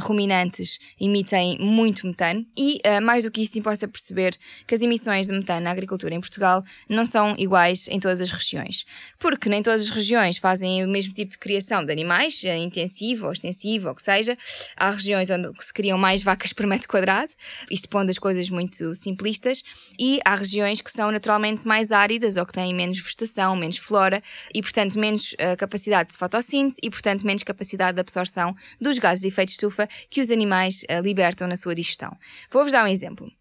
ruminantes, 0.02 0.78
emitem 1.00 1.58
muito 1.60 2.06
metano. 2.06 2.46
E, 2.58 2.82
mais 3.02 3.24
do 3.24 3.32
que 3.32 3.42
isso, 3.42 3.58
importa 3.58 3.79
perceber 3.88 4.36
que 4.68 4.76
as 4.76 4.82
emissões 4.82 5.28
de 5.28 5.34
metano 5.34 5.62
na 5.62 5.72
agricultura 5.72 6.14
em 6.14 6.20
Portugal 6.20 6.64
não 6.88 7.06
são 7.06 7.36
iguais 7.38 7.88
em 7.88 8.00
todas 8.00 8.22
as 8.22 8.32
regiões. 8.32 8.86
Porque 9.18 9.50
nem 9.50 9.62
todas 9.62 9.82
as 9.82 9.90
regiões 9.90 10.38
fazem 10.38 10.84
o 10.86 10.90
mesmo 10.90 11.14
tipo 11.14 11.32
de 11.32 11.38
criação 11.38 11.84
de 11.84 11.92
animais, 11.92 12.44
intensivo 12.44 13.26
ou 13.26 13.32
extensivo, 13.32 13.90
ou 13.90 13.96
que 13.96 14.04
seja. 14.04 14.38
Há 14.76 14.92
regiões 14.92 15.30
onde 15.30 15.50
se 15.60 15.74
criam 15.74 15.98
mais 15.98 16.24
vacas 16.24 16.54
por 16.54 16.66
metro 16.66 16.88
quadrado 16.88 17.30
isto 17.70 17.90
pondo 17.90 18.10
as 18.10 18.20
coisas 18.20 18.50
muito 18.50 18.94
simplistas, 18.96 19.64
e 19.98 20.20
há 20.26 20.36
regiões 20.36 20.82
que 20.82 20.92
são 20.92 21.12
naturalmente 21.12 21.68
mais 21.68 21.92
áridas 21.92 22.38
ou 22.38 22.46
que 22.46 22.54
têm 22.54 22.74
menos 22.74 23.00
vegetação, 23.00 23.56
menos 23.56 23.78
flora 23.78 24.22
e, 24.54 24.62
portanto, 24.62 24.98
menos 24.98 25.34
uh, 25.34 25.58
capacidade 25.58 26.12
de 26.12 26.18
fotossíntese 26.18 26.80
e, 26.84 26.90
portanto, 26.90 27.26
menos 27.26 27.44
capacidade 27.44 27.96
de 27.96 28.02
absorção 28.02 28.56
dos 28.80 28.98
gases 29.00 29.22
de 29.22 29.28
efeito 29.28 29.50
estufa 29.50 29.88
que 30.10 30.22
os 30.22 30.30
animais 30.30 30.84
uh, 30.84 31.02
libertam 31.02 31.48
na 31.48 31.58
sua 31.58 31.76
digestão. 31.76 32.16
Vou-vos 32.52 32.72
dar 32.72 32.84
um 32.84 32.88
exemplo. 32.88 33.32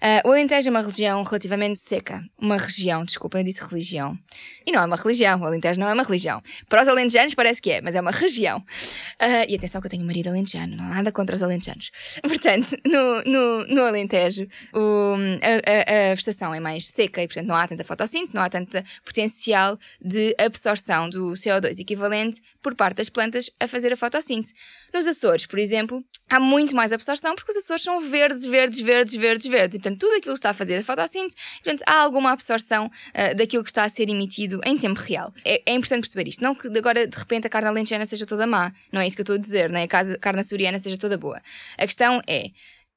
Uh, 0.00 0.28
o 0.28 0.30
Alentejo 0.30 0.68
é 0.68 0.70
uma 0.70 0.80
região 0.80 1.22
relativamente 1.24 1.80
seca. 1.80 2.22
Uma 2.40 2.56
região, 2.56 3.04
desculpa, 3.04 3.40
eu 3.40 3.44
disse 3.44 3.64
religião. 3.64 4.16
E 4.64 4.70
não 4.70 4.80
é 4.82 4.86
uma 4.86 4.96
religião, 4.96 5.40
o 5.40 5.44
Alentejo 5.44 5.80
não 5.80 5.88
é 5.88 5.92
uma 5.92 6.04
religião. 6.04 6.40
Para 6.68 6.82
os 6.82 6.88
alentejanos 6.88 7.34
parece 7.34 7.60
que 7.60 7.72
é, 7.72 7.80
mas 7.80 7.96
é 7.96 8.00
uma 8.00 8.12
região. 8.12 8.58
Uh, 8.58 9.44
e 9.48 9.56
atenção 9.56 9.80
que 9.80 9.88
eu 9.88 9.90
tenho 9.90 10.04
marido 10.04 10.28
alentejano, 10.28 10.76
não 10.76 10.84
há 10.84 10.94
nada 10.94 11.10
contra 11.10 11.34
os 11.34 11.42
alentejanos. 11.42 11.90
Portanto, 12.22 12.76
no, 12.86 13.22
no, 13.24 13.66
no 13.66 13.82
Alentejo, 13.82 14.46
o, 14.72 15.16
a, 15.42 16.06
a, 16.06 16.12
a, 16.12 16.14
vegetação 16.14 16.54
é 16.54 16.60
mais 16.60 16.86
seca 16.86 17.22
e, 17.22 17.26
portanto, 17.26 17.48
não 17.48 17.56
há 17.56 17.66
tanta 17.66 17.84
fotossíntese, 17.84 18.34
não 18.34 18.42
há 18.42 18.48
tanto 18.48 18.78
potencial 19.04 19.76
de 20.00 20.34
absorção 20.38 21.08
do 21.08 21.32
CO2 21.32 21.80
equivalente 21.80 22.40
por 22.62 22.74
parte 22.74 22.98
das 22.98 23.08
plantas 23.08 23.50
a 23.58 23.66
fazer 23.66 23.92
a 23.92 23.96
fotossíntese. 23.96 24.54
Nos 24.92 25.06
Açores, 25.06 25.46
por 25.46 25.58
exemplo, 25.58 26.04
há 26.30 26.38
muito 26.38 26.74
mais 26.74 26.92
absorção 26.92 27.34
porque 27.34 27.50
os 27.50 27.56
Açores 27.58 27.82
são 27.82 28.00
verdes, 28.00 28.44
verdes, 28.44 28.80
verdes, 28.80 29.14
verdes, 29.14 29.46
verdes. 29.46 29.57
E, 29.66 29.78
portanto, 29.78 29.98
tudo 29.98 30.16
aquilo 30.16 30.34
que 30.34 30.38
está 30.38 30.50
a 30.50 30.54
fazer 30.54 30.78
a 30.78 30.82
fotossíntese, 30.82 31.36
portanto, 31.62 31.82
há 31.86 32.00
alguma 32.00 32.32
absorção 32.32 32.86
uh, 32.86 33.36
daquilo 33.36 33.62
que 33.62 33.70
está 33.70 33.84
a 33.84 33.88
ser 33.88 34.08
emitido 34.08 34.60
em 34.64 34.76
tempo 34.76 35.00
real. 35.00 35.32
É, 35.44 35.62
é, 35.66 35.74
importante 35.74 36.02
perceber 36.02 36.28
isto. 36.28 36.42
Não 36.42 36.54
que 36.54 36.68
agora, 36.76 37.06
de 37.06 37.16
repente, 37.16 37.46
a 37.46 37.50
carne 37.50 37.68
alentejana 37.68 38.06
seja 38.06 38.26
toda 38.26 38.46
má. 38.46 38.72
Não 38.92 39.00
é 39.00 39.06
isso 39.06 39.16
que 39.16 39.20
eu 39.20 39.24
estou 39.24 39.36
a 39.36 39.38
dizer, 39.38 39.70
nem 39.70 39.84
a 39.84 39.88
carne 39.88 40.40
açoriana 40.40 40.78
seja 40.78 40.96
toda 40.96 41.16
boa. 41.16 41.40
A 41.76 41.86
questão 41.86 42.20
é 42.26 42.50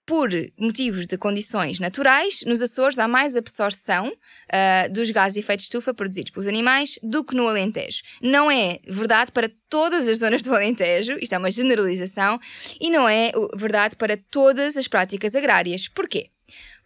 por 0.06 0.30
motivos 0.58 1.08
de 1.08 1.18
condições 1.18 1.80
naturais, 1.80 2.42
nos 2.46 2.62
Açores 2.62 2.98
há 3.00 3.08
mais 3.08 3.36
absorção 3.36 4.10
uh, 4.10 4.92
dos 4.92 5.10
gases 5.12 5.36
de 5.36 5.40
efeito 5.40 5.60
de 5.60 5.64
estufa 5.66 5.94
produzidos 5.94 6.32
pelos 6.32 6.48
animais 6.48 7.00
do 7.04 7.24
que 7.24 7.36
no 7.36 7.48
Alentejo. 7.48 8.02
Não 8.22 8.50
é 8.50 8.80
verdade 8.88 9.32
para 9.32 9.50
todas 9.70 10.08
as 10.08 10.18
zonas 10.20 10.42
do 10.42 10.54
Alentejo, 10.54 11.18
isto 11.22 11.34
é 11.34 11.38
uma 11.38 11.52
generalização, 11.52 12.40
e 12.80 12.90
não 12.90 13.08
é 13.08 13.32
verdade 13.56 13.96
para 13.96 14.18
todas 14.30 14.76
as 14.76 14.88
práticas 14.88 15.36
agrárias. 15.36 15.88
Porquê? 15.88 16.30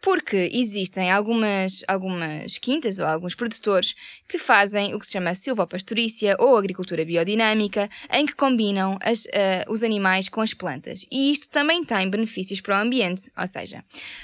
Porque 0.02 0.50
existem 0.54 1.12
algumas, 1.12 1.84
algumas 1.88 2.58
quintas 2.60 3.00
ou 3.00 3.06
alguns 3.06 3.34
produtores 3.34 3.96
que 4.28 4.38
fazem 4.38 4.94
o 4.94 5.00
que 5.00 5.06
se 5.06 5.14
chama 5.14 5.34
silvopastorícia 5.34 6.36
ou 6.40 6.56
agricultura 6.58 7.04
biodinâmica, 7.04 7.90
em 8.12 8.26
que 8.26 8.36
combinam 8.36 9.00
as, 9.02 9.26
uh, 9.26 9.72
os 9.72 9.82
animais 9.82 10.30
com 10.30 10.42
as 10.42 10.54
plantas. 10.54 11.06
E 11.12 11.32
isto 11.32 11.50
também 11.50 11.84
tem 11.84 12.10
benefícios 12.10 12.62
para 12.62 12.78
o 12.78 12.82
ambiente, 12.82 13.32
ou 13.38 13.48
seja, 13.48 13.84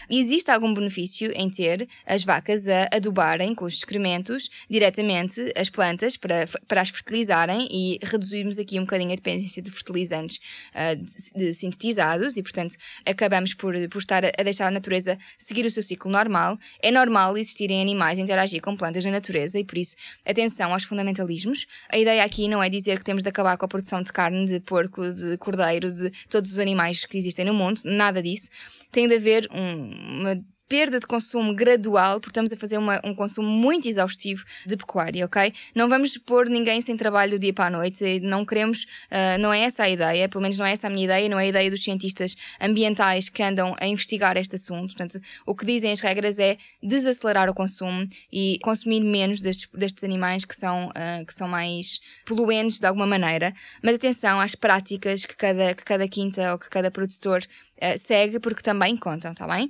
existe 0.09 0.51
algum 0.51 0.73
benefício 0.73 1.31
em 1.33 1.49
ter 1.49 1.87
as 2.05 2.23
vacas 2.23 2.67
a 2.67 2.87
adubarem 2.91 3.55
com 3.55 3.65
os 3.65 3.75
excrementos 3.75 4.49
diretamente 4.69 5.51
as 5.55 5.69
plantas 5.69 6.15
para, 6.15 6.45
para 6.67 6.81
as 6.81 6.89
fertilizarem 6.89 7.67
e 7.71 7.99
reduzirmos 8.03 8.59
aqui 8.59 8.79
um 8.79 8.83
bocadinho 8.83 9.11
a 9.11 9.15
dependência 9.15 9.61
de 9.61 9.71
fertilizantes 9.71 10.39
uh, 10.75 10.95
de, 10.95 11.45
de 11.47 11.53
sintetizados 11.53 12.37
e, 12.37 12.43
portanto, 12.43 12.75
acabamos 13.05 13.53
por, 13.53 13.73
por 13.89 13.99
estar 13.99 14.23
a 14.25 14.43
deixar 14.43 14.67
a 14.67 14.71
natureza 14.71 15.17
seguir 15.37 15.60
o 15.65 15.71
o 15.71 15.73
seu 15.73 15.81
ciclo 15.81 16.11
normal, 16.11 16.57
é 16.81 16.91
normal 16.91 17.37
existirem 17.37 17.81
animais 17.81 18.19
a 18.19 18.21
interagir 18.21 18.61
com 18.61 18.75
plantas 18.75 19.03
na 19.05 19.11
natureza 19.11 19.57
e 19.57 19.63
por 19.63 19.77
isso, 19.77 19.95
atenção 20.25 20.73
aos 20.73 20.83
fundamentalismos. 20.83 21.65
A 21.89 21.97
ideia 21.97 22.23
aqui 22.23 22.47
não 22.47 22.61
é 22.61 22.69
dizer 22.69 22.99
que 22.99 23.03
temos 23.03 23.23
de 23.23 23.29
acabar 23.29 23.57
com 23.57 23.65
a 23.65 23.67
produção 23.67 24.01
de 24.01 24.11
carne 24.11 24.45
de 24.45 24.59
porco, 24.59 25.01
de 25.11 25.37
cordeiro, 25.37 25.91
de 25.91 26.11
todos 26.29 26.51
os 26.51 26.59
animais 26.59 27.05
que 27.05 27.17
existem 27.17 27.45
no 27.45 27.53
mundo, 27.53 27.81
nada 27.85 28.21
disso. 28.21 28.49
Tem 28.91 29.07
de 29.07 29.15
haver 29.15 29.49
um, 29.51 30.19
uma 30.21 30.43
perda 30.71 31.01
de 31.01 31.05
consumo 31.05 31.53
gradual, 31.53 32.21
porque 32.21 32.29
estamos 32.29 32.53
a 32.53 32.55
fazer 32.55 32.77
uma, 32.77 33.01
um 33.03 33.13
consumo 33.13 33.49
muito 33.49 33.89
exaustivo 33.89 34.45
de 34.65 34.77
pecuária, 34.77 35.25
ok? 35.25 35.53
Não 35.75 35.89
vamos 35.89 36.17
pôr 36.17 36.47
ninguém 36.47 36.79
sem 36.79 36.95
trabalho 36.95 37.31
do 37.31 37.39
dia 37.39 37.53
para 37.53 37.65
a 37.65 37.69
noite, 37.69 38.21
não 38.21 38.45
queremos, 38.45 38.83
uh, 39.11 39.37
não 39.37 39.51
é 39.51 39.65
essa 39.65 39.83
a 39.83 39.89
ideia, 39.89 40.29
pelo 40.29 40.41
menos 40.41 40.57
não 40.57 40.65
é 40.65 40.71
essa 40.71 40.87
a 40.87 40.89
minha 40.89 41.03
ideia, 41.03 41.27
não 41.27 41.37
é 41.37 41.43
a 41.43 41.47
ideia 41.47 41.69
dos 41.69 41.83
cientistas 41.83 42.37
ambientais 42.57 43.27
que 43.27 43.43
andam 43.43 43.75
a 43.81 43.85
investigar 43.85 44.37
este 44.37 44.55
assunto. 44.55 44.95
Portanto, 44.95 45.19
o 45.45 45.53
que 45.53 45.65
dizem 45.65 45.91
as 45.91 45.99
regras 45.99 46.39
é 46.39 46.57
desacelerar 46.81 47.49
o 47.49 47.53
consumo 47.53 48.07
e 48.31 48.57
consumir 48.63 49.01
menos 49.01 49.41
destes, 49.41 49.67
destes 49.73 50.05
animais 50.05 50.45
que 50.45 50.55
são, 50.55 50.87
uh, 50.87 51.25
que 51.25 51.33
são 51.33 51.49
mais 51.49 51.99
poluentes 52.25 52.79
de 52.79 52.87
alguma 52.87 53.05
maneira. 53.05 53.53
Mas 53.83 53.95
atenção 53.95 54.39
às 54.39 54.55
práticas 54.55 55.25
que 55.25 55.35
cada, 55.35 55.75
que 55.75 55.83
cada 55.83 56.07
quinta 56.07 56.53
ou 56.53 56.57
que 56.57 56.69
cada 56.69 56.89
produtor 56.89 57.43
uh, 57.43 57.97
segue, 57.97 58.39
porque 58.39 58.61
também 58.61 58.95
contam, 58.95 59.33
está 59.33 59.45
bem? 59.45 59.69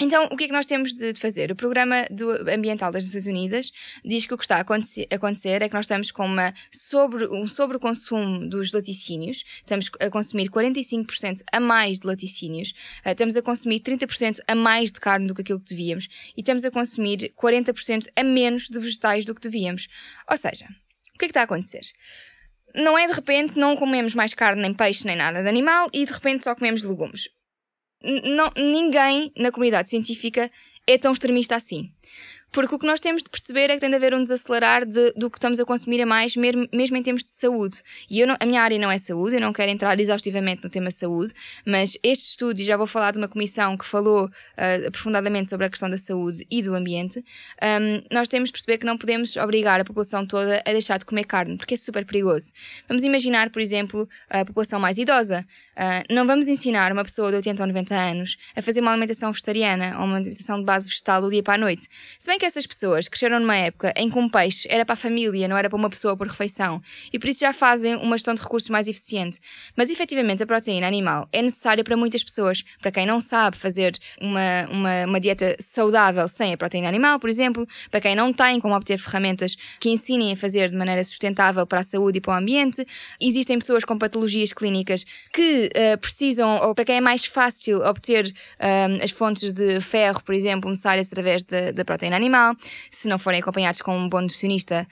Então, 0.00 0.24
o 0.32 0.36
que 0.36 0.44
é 0.44 0.46
que 0.48 0.52
nós 0.52 0.66
temos 0.66 0.94
de, 0.94 1.12
fazer? 1.20 1.52
O 1.52 1.56
Programa 1.56 2.06
do 2.10 2.30
Ambiental 2.50 2.90
das 2.90 3.04
Nações 3.04 3.26
Unidas 3.26 3.70
diz 4.04 4.26
que 4.26 4.34
o 4.34 4.38
que 4.38 4.44
está 4.44 4.56
a 4.56 4.60
acontecer, 4.60 5.06
é 5.10 5.68
que 5.68 5.74
nós 5.74 5.84
estamos 5.84 6.10
com 6.10 6.24
uma 6.24 6.52
sobre, 6.72 7.26
um 7.26 7.46
sobreconsumo 7.46 8.48
dos 8.48 8.72
laticínios, 8.72 9.44
estamos 9.58 9.90
a 10.00 10.10
consumir 10.10 10.48
45% 10.48 11.42
a 11.52 11.60
mais 11.60 12.00
de 12.00 12.06
laticínios, 12.06 12.72
eh, 13.04 13.12
estamos 13.12 13.36
a 13.36 13.42
consumir 13.42 13.80
30% 13.80 14.40
a 14.48 14.54
mais 14.54 14.90
de 14.90 14.98
carne 14.98 15.26
do 15.26 15.34
que 15.34 15.42
aquilo 15.42 15.60
que 15.60 15.74
devíamos 15.74 16.08
e 16.36 16.40
estamos 16.40 16.64
a 16.64 16.70
consumir 16.70 17.32
40% 17.36 18.08
a 18.16 18.24
menos 18.24 18.68
de 18.68 18.80
vegetais 18.80 19.24
do 19.24 19.34
que 19.34 19.42
devíamos. 19.42 19.88
Ou 20.28 20.36
seja, 20.36 20.64
o 21.14 21.18
que 21.18 21.26
é 21.26 21.28
que 21.28 21.30
está 21.30 21.42
a 21.42 21.44
acontecer? 21.44 21.82
Não 22.74 22.98
é 22.98 23.06
de 23.06 23.12
repente 23.12 23.58
não 23.58 23.76
comemos 23.76 24.14
mais 24.14 24.32
carne, 24.34 24.62
nem 24.62 24.74
peixe, 24.74 25.06
nem 25.06 25.14
nada 25.14 25.42
de 25.42 25.48
animal 25.48 25.88
e 25.92 26.04
de 26.04 26.12
repente 26.12 26.42
só 26.42 26.54
comemos 26.54 26.82
legumes 26.82 27.28
não, 28.02 28.50
ninguém 28.56 29.32
na 29.36 29.50
comunidade 29.50 29.88
científica 29.88 30.50
é 30.86 30.98
tão 30.98 31.12
extremista 31.12 31.56
assim. 31.56 31.90
Porque 32.52 32.74
o 32.74 32.78
que 32.78 32.86
nós 32.86 33.00
temos 33.00 33.22
de 33.22 33.30
perceber 33.30 33.70
é 33.70 33.74
que 33.74 33.80
tem 33.80 33.88
de 33.88 33.96
haver 33.96 34.14
um 34.14 34.20
desacelerar 34.20 34.84
de, 34.84 35.12
do 35.16 35.30
que 35.30 35.38
estamos 35.38 35.58
a 35.58 35.64
consumir 35.64 36.02
a 36.02 36.06
mais, 36.06 36.36
mesmo, 36.36 36.68
mesmo 36.70 36.96
em 36.98 37.02
termos 37.02 37.24
de 37.24 37.30
saúde. 37.30 37.82
E 38.10 38.24
não, 38.26 38.36
a 38.38 38.44
minha 38.44 38.60
área 38.60 38.78
não 38.78 38.90
é 38.90 38.98
saúde, 38.98 39.36
eu 39.36 39.40
não 39.40 39.54
quero 39.54 39.70
entrar 39.70 39.98
exaustivamente 39.98 40.62
no 40.62 40.68
tema 40.68 40.90
saúde, 40.90 41.32
mas 41.64 41.96
este 42.02 42.28
estudo, 42.28 42.60
e 42.60 42.64
já 42.64 42.76
vou 42.76 42.86
falar 42.86 43.12
de 43.12 43.18
uma 43.18 43.26
comissão 43.26 43.74
que 43.74 43.86
falou 43.86 44.26
uh, 44.26 44.88
aprofundadamente 44.88 45.48
sobre 45.48 45.64
a 45.64 45.70
questão 45.70 45.88
da 45.88 45.96
saúde 45.96 46.46
e 46.50 46.62
do 46.62 46.74
ambiente, 46.74 47.24
um, 47.62 48.14
nós 48.14 48.28
temos 48.28 48.50
de 48.50 48.52
perceber 48.52 48.76
que 48.76 48.84
não 48.84 48.98
podemos 48.98 49.34
obrigar 49.36 49.80
a 49.80 49.84
população 49.84 50.26
toda 50.26 50.62
a 50.66 50.72
deixar 50.72 50.98
de 50.98 51.06
comer 51.06 51.24
carne, 51.24 51.56
porque 51.56 51.72
é 51.72 51.76
super 51.78 52.04
perigoso. 52.04 52.52
Vamos 52.86 53.02
imaginar, 53.02 53.48
por 53.48 53.62
exemplo, 53.62 54.06
a 54.28 54.44
população 54.44 54.78
mais 54.78 54.98
idosa. 54.98 55.46
Uh, 55.72 56.14
não 56.14 56.26
vamos 56.26 56.48
ensinar 56.48 56.92
uma 56.92 57.02
pessoa 57.02 57.30
de 57.30 57.36
80 57.36 57.62
ou 57.62 57.66
90 57.66 57.94
anos 57.94 58.36
a 58.54 58.60
fazer 58.60 58.82
uma 58.82 58.90
alimentação 58.90 59.32
vegetariana 59.32 59.96
ou 59.98 60.04
uma 60.04 60.16
alimentação 60.16 60.58
de 60.58 60.66
base 60.66 60.86
vegetal 60.86 61.22
do 61.22 61.30
dia 61.30 61.42
para 61.42 61.54
a 61.54 61.58
noite. 61.58 61.88
Se 62.18 62.28
bem 62.28 62.38
que 62.42 62.46
essas 62.46 62.66
pessoas 62.66 63.06
cresceram 63.06 63.38
numa 63.38 63.54
época 63.54 63.94
em 63.96 64.10
que 64.10 64.18
um 64.18 64.28
peixe 64.28 64.66
era 64.68 64.84
para 64.84 64.94
a 64.94 64.96
família, 64.96 65.46
não 65.46 65.56
era 65.56 65.70
para 65.70 65.76
uma 65.76 65.88
pessoa 65.88 66.16
por 66.16 66.26
refeição, 66.26 66.82
e 67.12 67.16
por 67.16 67.28
isso 67.28 67.38
já 67.38 67.52
fazem 67.52 67.94
uma 67.94 68.16
gestão 68.16 68.34
de 68.34 68.42
recursos 68.42 68.68
mais 68.68 68.88
eficiente. 68.88 69.38
Mas 69.76 69.90
efetivamente 69.90 70.42
a 70.42 70.46
proteína 70.46 70.88
animal 70.88 71.28
é 71.30 71.40
necessária 71.40 71.84
para 71.84 71.96
muitas 71.96 72.24
pessoas. 72.24 72.64
Para 72.80 72.90
quem 72.90 73.06
não 73.06 73.20
sabe 73.20 73.56
fazer 73.56 73.96
uma, 74.20 74.66
uma, 74.72 75.04
uma 75.06 75.20
dieta 75.20 75.54
saudável 75.60 76.26
sem 76.26 76.52
a 76.52 76.56
proteína 76.56 76.88
animal, 76.88 77.20
por 77.20 77.30
exemplo, 77.30 77.64
para 77.92 78.00
quem 78.00 78.16
não 78.16 78.32
tem 78.32 78.58
como 78.58 78.74
obter 78.74 78.98
ferramentas 78.98 79.54
que 79.78 79.90
ensinem 79.90 80.32
a 80.32 80.36
fazer 80.36 80.68
de 80.68 80.76
maneira 80.76 81.04
sustentável 81.04 81.64
para 81.64 81.78
a 81.78 81.84
saúde 81.84 82.18
e 82.18 82.20
para 82.20 82.34
o 82.34 82.36
ambiente, 82.36 82.84
existem 83.20 83.56
pessoas 83.56 83.84
com 83.84 83.96
patologias 83.96 84.52
clínicas 84.52 85.04
que 85.32 85.70
uh, 85.76 85.96
precisam, 86.00 86.60
ou 86.62 86.74
para 86.74 86.86
quem 86.86 86.96
é 86.96 87.00
mais 87.00 87.24
fácil 87.24 87.78
obter 87.86 88.26
uh, 88.26 89.04
as 89.04 89.12
fontes 89.12 89.52
de 89.52 89.80
ferro, 89.80 90.24
por 90.24 90.34
exemplo, 90.34 90.68
necessárias 90.68 91.06
através 91.06 91.44
da 91.44 91.84
proteína 91.84 92.16
animal 92.16 92.31
animal. 92.32 92.56
Se 92.90 93.08
não 93.08 93.18
forem 93.18 93.40
acompanhados 93.40 93.82
com 93.82 93.96
um 93.96 94.08
bom 94.08 94.20
nutricionista, 94.20 94.86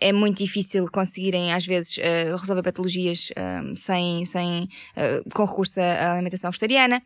é 0.00 0.12
muito 0.12 0.38
difícil 0.38 0.86
conseguirem, 0.90 1.52
às 1.52 1.64
vezes, 1.64 1.96
uh, 1.96 2.36
resolver 2.36 2.62
patologias 2.62 3.30
uh, 3.30 3.76
sem, 3.76 4.24
sem, 4.24 4.64
uh, 4.96 5.30
com 5.32 5.44
recurso 5.44 5.80
à 5.80 6.14
alimentação 6.14 6.50
vegetariana. 6.50 7.02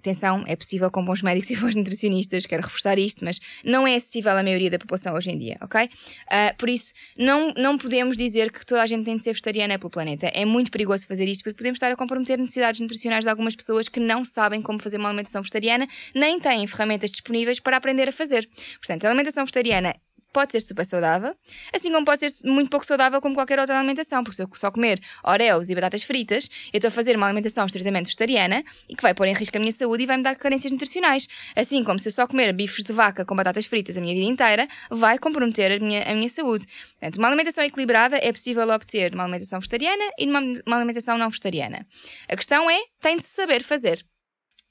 Atenção, 0.00 0.42
é 0.46 0.56
possível 0.56 0.90
com 0.90 1.04
bons 1.04 1.20
médicos 1.20 1.50
e 1.50 1.56
bons 1.56 1.76
nutricionistas, 1.76 2.46
quero 2.46 2.62
reforçar 2.62 2.98
isto, 2.98 3.22
mas 3.22 3.38
não 3.62 3.86
é 3.86 3.96
acessível 3.96 4.32
à 4.32 4.42
maioria 4.42 4.70
da 4.70 4.78
população 4.78 5.14
hoje 5.14 5.30
em 5.30 5.36
dia, 5.36 5.58
ok? 5.60 5.84
Uh, 5.84 6.56
por 6.56 6.70
isso, 6.70 6.94
não, 7.18 7.52
não 7.54 7.76
podemos 7.76 8.16
dizer 8.16 8.50
que 8.50 8.64
toda 8.64 8.82
a 8.82 8.86
gente 8.86 9.04
tem 9.04 9.16
de 9.16 9.22
ser 9.22 9.32
vegetariana 9.32 9.78
pelo 9.78 9.90
planeta. 9.90 10.26
É 10.28 10.46
muito 10.46 10.70
perigoso 10.70 11.06
fazer 11.06 11.28
isto, 11.28 11.44
porque 11.44 11.58
podemos 11.58 11.76
estar 11.76 11.92
a 11.92 11.96
comprometer 11.96 12.38
necessidades 12.38 12.80
nutricionais 12.80 13.24
de 13.24 13.30
algumas 13.30 13.54
pessoas 13.54 13.88
que 13.88 14.00
não 14.00 14.24
sabem 14.24 14.62
como 14.62 14.78
fazer 14.78 14.96
uma 14.96 15.10
alimentação 15.10 15.42
vegetariana, 15.42 15.86
nem 16.14 16.40
têm 16.40 16.66
ferramentas 16.66 17.10
disponíveis 17.10 17.60
para 17.60 17.76
aprender 17.76 18.08
a 18.08 18.12
fazer. 18.12 18.48
Portanto, 18.78 19.04
a 19.04 19.08
alimentação 19.08 19.44
vegetariana 19.44 19.94
pode 20.32 20.52
ser 20.52 20.60
super 20.60 20.84
saudável, 20.84 21.34
assim 21.74 21.92
como 21.92 22.04
pode 22.04 22.20
ser 22.20 22.48
muito 22.48 22.70
pouco 22.70 22.86
saudável 22.86 23.20
como 23.20 23.34
qualquer 23.34 23.58
outra 23.58 23.78
alimentação, 23.78 24.22
porque 24.22 24.36
se 24.36 24.42
eu 24.42 24.48
só 24.54 24.70
comer 24.70 25.00
oreos 25.24 25.70
e 25.70 25.74
batatas 25.74 26.02
fritas, 26.02 26.48
eu 26.72 26.78
estou 26.78 26.88
a 26.88 26.90
fazer 26.90 27.16
uma 27.16 27.26
alimentação 27.26 27.66
estritamente 27.66 28.06
vegetariana 28.06 28.64
e 28.88 28.94
que 28.94 29.02
vai 29.02 29.14
pôr 29.14 29.26
em 29.26 29.34
risco 29.34 29.56
a 29.56 29.60
minha 29.60 29.72
saúde 29.72 30.04
e 30.04 30.06
vai 30.06 30.16
me 30.16 30.22
dar 30.22 30.36
carências 30.36 30.70
nutricionais. 30.72 31.26
Assim 31.54 31.82
como 31.84 31.98
se 31.98 32.08
eu 32.08 32.12
só 32.12 32.26
comer 32.26 32.52
bifes 32.52 32.84
de 32.84 32.92
vaca 32.92 33.24
com 33.24 33.34
batatas 33.34 33.66
fritas 33.66 33.96
a 33.96 34.00
minha 34.00 34.14
vida 34.14 34.26
inteira, 34.26 34.68
vai 34.90 35.18
comprometer 35.18 35.72
a 35.72 35.78
minha, 35.78 36.02
a 36.02 36.14
minha 36.14 36.28
saúde. 36.28 36.66
Portanto, 36.92 37.16
uma 37.16 37.28
alimentação 37.28 37.64
equilibrada 37.64 38.16
é 38.16 38.32
possível 38.32 38.68
obter 38.68 39.12
numa 39.12 39.24
alimentação 39.24 39.58
vegetariana 39.58 40.04
e 40.18 40.26
numa 40.26 40.40
uma 40.66 40.76
alimentação 40.76 41.18
não 41.18 41.28
vegetariana. 41.28 41.86
A 42.28 42.36
questão 42.36 42.70
é, 42.70 42.78
tem 43.00 43.16
de 43.16 43.22
se 43.22 43.30
saber 43.30 43.62
fazer. 43.62 44.04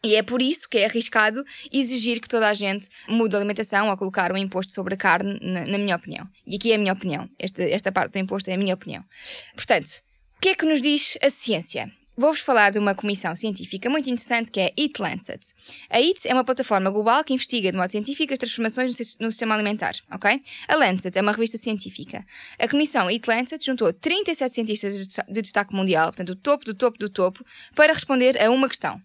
E 0.03 0.15
é 0.15 0.24
por 0.24 0.41
isso 0.41 0.70
que 0.70 0.77
é 0.77 0.86
arriscado 0.86 1.44
exigir 1.72 2.22
que 2.22 2.29
toda 2.29 2.48
a 2.48 2.53
gente 2.53 2.88
mude 3.08 3.36
a 3.36 3.39
alimentação 3.39 3.89
ou 3.89 3.98
colocar 3.98 4.32
um 4.32 4.38
imposto 4.38 4.72
sobre 4.74 4.94
a 4.94 4.98
carne, 4.98 5.38
na, 5.41 5.65
na 5.65 5.77
minha 5.77 5.96
opinião. 5.96 6.27
E 6.48 6.56
aqui 6.56 6.72
é 6.72 6.75
a 6.75 6.77
minha 6.77 6.94
opinião. 6.94 7.29
Esta, 7.38 7.63
esta 7.63 7.91
parte 7.91 8.13
do 8.13 8.20
imposto 8.20 8.50
é 8.50 8.53
a 8.53 8.58
minha 8.58 8.74
opinião. 8.74 9.03
Portanto, 9.56 10.01
o 10.38 10.39
que 10.39 10.50
é 10.50 10.56
que 10.56 10.65
nos 10.65 10.79
diz 10.79 11.18
a 11.22 11.29
ciência? 11.29 11.91
vou-vos 12.20 12.41
falar 12.41 12.72
de 12.72 12.79
uma 12.79 12.94
comissão 12.94 13.34
científica 13.34 13.89
muito 13.89 14.10
interessante 14.10 14.51
que 14.51 14.60
é 14.60 14.74
Eat 14.77 15.01
Lancet. 15.01 15.39
A 15.89 16.01
Eat 16.01 16.27
é 16.27 16.34
uma 16.34 16.44
plataforma 16.44 16.89
global 16.89 17.24
que 17.24 17.34
investiga 17.34 17.72
de 17.72 17.77
modo 17.77 17.89
científico 17.89 18.34
as 18.34 18.39
transformações 18.39 19.18
no 19.20 19.32
sistema 19.32 19.56
alimentar, 19.56 19.94
ok? 20.12 20.41
A 20.68 20.75
Lancet 20.75 21.18
é 21.18 21.22
uma 21.22 21.32
revista 21.32 21.58
científica. 21.58 22.25
A 22.60 22.68
comissão 22.68 23.10
Eat 23.10 23.25
Lancet 23.25 23.65
juntou 23.65 23.94
37 23.94 24.53
cientistas 24.53 25.08
de 25.08 25.41
destaque 25.41 25.74
mundial, 25.74 26.08
portanto, 26.08 26.32
o 26.32 26.36
topo 26.36 26.65
do 26.65 26.74
topo 26.74 26.98
do 27.00 27.10
topo, 27.10 27.46
para 27.74 27.94
responder 27.94 28.38
a 28.41 28.51
uma 28.51 28.68
questão. 28.68 29.01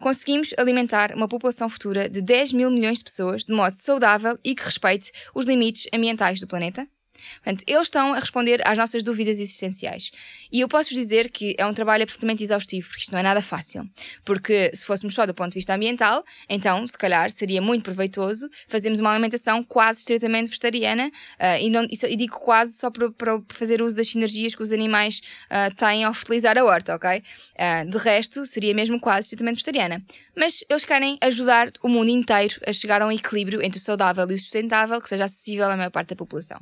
Conseguimos 0.00 0.54
alimentar 0.56 1.12
uma 1.12 1.26
população 1.26 1.68
futura 1.68 2.08
de 2.08 2.22
10 2.22 2.52
mil 2.52 2.70
milhões 2.70 2.98
de 2.98 3.04
pessoas 3.04 3.44
de 3.44 3.52
modo 3.52 3.74
saudável 3.74 4.38
e 4.44 4.54
que 4.54 4.62
respeite 4.64 5.10
os 5.34 5.44
limites 5.44 5.86
ambientais 5.92 6.40
do 6.40 6.46
planeta? 6.46 6.88
Portanto, 7.42 7.64
eles 7.66 7.82
estão 7.82 8.14
a 8.14 8.18
responder 8.18 8.60
às 8.66 8.76
nossas 8.76 9.02
dúvidas 9.02 9.38
existenciais. 9.38 10.10
E 10.50 10.60
eu 10.60 10.68
posso 10.68 10.94
dizer 10.94 11.30
que 11.30 11.54
é 11.58 11.66
um 11.66 11.74
trabalho 11.74 12.02
absolutamente 12.02 12.42
exaustivo, 12.42 12.88
porque 12.88 13.02
isto 13.02 13.12
não 13.12 13.18
é 13.18 13.22
nada 13.22 13.40
fácil. 13.40 13.88
Porque 14.24 14.70
se 14.74 14.84
fôssemos 14.84 15.14
só 15.14 15.26
do 15.26 15.34
ponto 15.34 15.50
de 15.50 15.58
vista 15.58 15.74
ambiental, 15.74 16.24
então, 16.48 16.86
se 16.86 16.96
calhar, 16.96 17.30
seria 17.30 17.60
muito 17.60 17.82
proveitoso 17.82 18.48
fazermos 18.66 19.00
uma 19.00 19.10
alimentação 19.10 19.62
quase 19.62 20.00
estritamente 20.00 20.48
vegetariana, 20.48 21.08
uh, 21.08 21.60
e, 21.60 21.70
não, 21.70 21.84
e, 21.84 22.16
digo 22.16 22.38
quase 22.38 22.74
só 22.74 22.90
para, 22.90 23.10
para, 23.10 23.40
fazer 23.48 23.82
uso 23.82 23.96
das 23.96 24.08
sinergias 24.08 24.54
que 24.54 24.62
os 24.62 24.72
animais 24.72 25.20
uh, 25.50 25.74
têm 25.74 26.04
ao 26.04 26.14
fertilizar 26.14 26.56
a 26.56 26.64
horta, 26.64 26.94
ok? 26.94 27.18
Uh, 27.18 27.90
de 27.90 27.98
resto, 27.98 28.46
seria 28.46 28.74
mesmo 28.74 29.00
quase 29.00 29.26
estritamente 29.26 29.56
vegetariana. 29.56 30.02
Mas 30.38 30.62
eles 30.70 30.84
querem 30.84 31.18
ajudar 31.20 31.72
o 31.82 31.88
mundo 31.88 32.10
inteiro 32.10 32.60
a 32.64 32.72
chegar 32.72 33.02
a 33.02 33.06
um 33.08 33.10
equilíbrio 33.10 33.60
entre 33.60 33.78
o 33.78 33.82
saudável 33.82 34.24
e 34.30 34.34
o 34.34 34.38
sustentável 34.38 35.00
que 35.02 35.08
seja 35.08 35.24
acessível 35.24 35.66
à 35.66 35.76
maior 35.76 35.90
parte 35.90 36.10
da 36.10 36.16
população. 36.16 36.60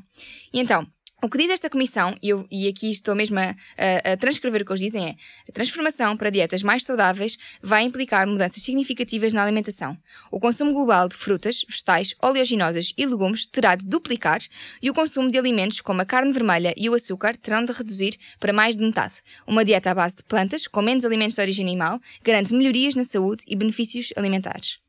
E 0.51 0.59
então, 0.59 0.87
o 1.23 1.31
que 1.31 1.39
diz 1.39 1.51
esta 1.51 1.71
comissão, 1.71 2.15
e, 2.23 2.29
eu, 2.29 2.47
e 2.51 2.69
aqui 2.69 2.91
estou 2.91 3.15
mesmo 3.15 3.39
a, 3.39 3.55
a, 3.79 4.13
a, 4.13 4.17
transcrever 4.19 4.61
o 4.61 4.65
que 4.67 4.73
eles 4.73 4.81
dizem, 4.81 5.09
é 5.09 5.17
a 5.49 5.53
transformação 5.53 6.15
para 6.15 6.29
dietas 6.29 6.63
mais 6.63 6.85
saudáveis 6.85 7.39
vai 7.63 7.85
implicar 7.85 8.27
mudanças 8.27 8.63
significativas 8.63 9.33
na 9.33 9.43
alimentação. 9.43 9.97
O 10.31 10.39
consumo 10.39 10.75
global 10.75 11.09
de 11.09 11.17
frutas, 11.17 11.65
vegetais, 11.67 12.15
oleaginosas 12.23 12.93
e 12.99 13.07
legumes 13.07 13.47
terá 13.47 13.75
de 13.75 13.87
duplicar 13.87 14.43
e 14.83 14.91
o 14.91 14.95
consumo 14.95 15.31
de 15.31 15.39
alimentos 15.39 15.81
como 15.81 16.03
a 16.03 16.05
carne 16.05 16.33
vermelha 16.33 16.75
e 16.77 16.91
o 16.91 16.95
açúcar 16.95 17.35
terão 17.35 17.65
de 17.65 17.73
reduzir 17.73 18.19
para 18.39 18.53
mais 18.53 18.77
de 18.77 18.85
metade. 18.85 19.23
Uma 19.47 19.65
dieta 19.65 19.93
à 19.93 19.95
base 19.95 20.17
de 20.17 20.23
plantas, 20.23 20.67
com 20.67 20.83
menos 20.83 21.05
alimentos 21.05 21.35
de 21.35 21.41
origem 21.41 21.65
animal, 21.65 21.99
garante 22.23 22.53
melhorias 22.53 22.95
na 22.95 23.05
saúde 23.05 23.43
e 23.47 23.57
benefícios 23.57 24.13
alimentares. 24.17 24.86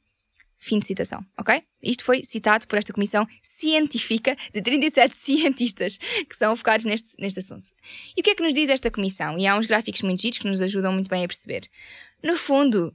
Fim 0.57 0.79
de 0.79 0.85
citação, 0.85 1.23
ok? 1.37 1.61
Isto 1.83 2.03
foi 2.03 2.23
citado 2.23 2.67
por 2.67 2.77
esta 2.77 2.91
comissão 2.91 3.27
científica 3.43 4.35
de 4.53 4.61
37 4.61 5.13
cientistas 5.15 5.97
que 5.97 6.35
são 6.35 6.55
focados 6.55 6.85
neste, 6.85 7.09
neste 7.19 7.39
assunto. 7.39 7.69
E 8.15 8.21
o 8.21 8.23
que 8.23 8.31
é 8.31 8.35
que 8.35 8.43
nos 8.43 8.53
diz 8.53 8.69
esta 8.69 8.89
comissão? 8.89 9.37
E 9.37 9.45
há 9.45 9.57
uns 9.57 9.67
gráficos 9.67 10.01
muito 10.01 10.21
giros 10.21 10.39
que 10.39 10.47
nos 10.47 10.61
ajudam 10.61 10.91
muito 10.91 11.09
bem 11.09 11.23
a 11.23 11.27
perceber. 11.27 11.61
No 12.23 12.35
fundo, 12.35 12.93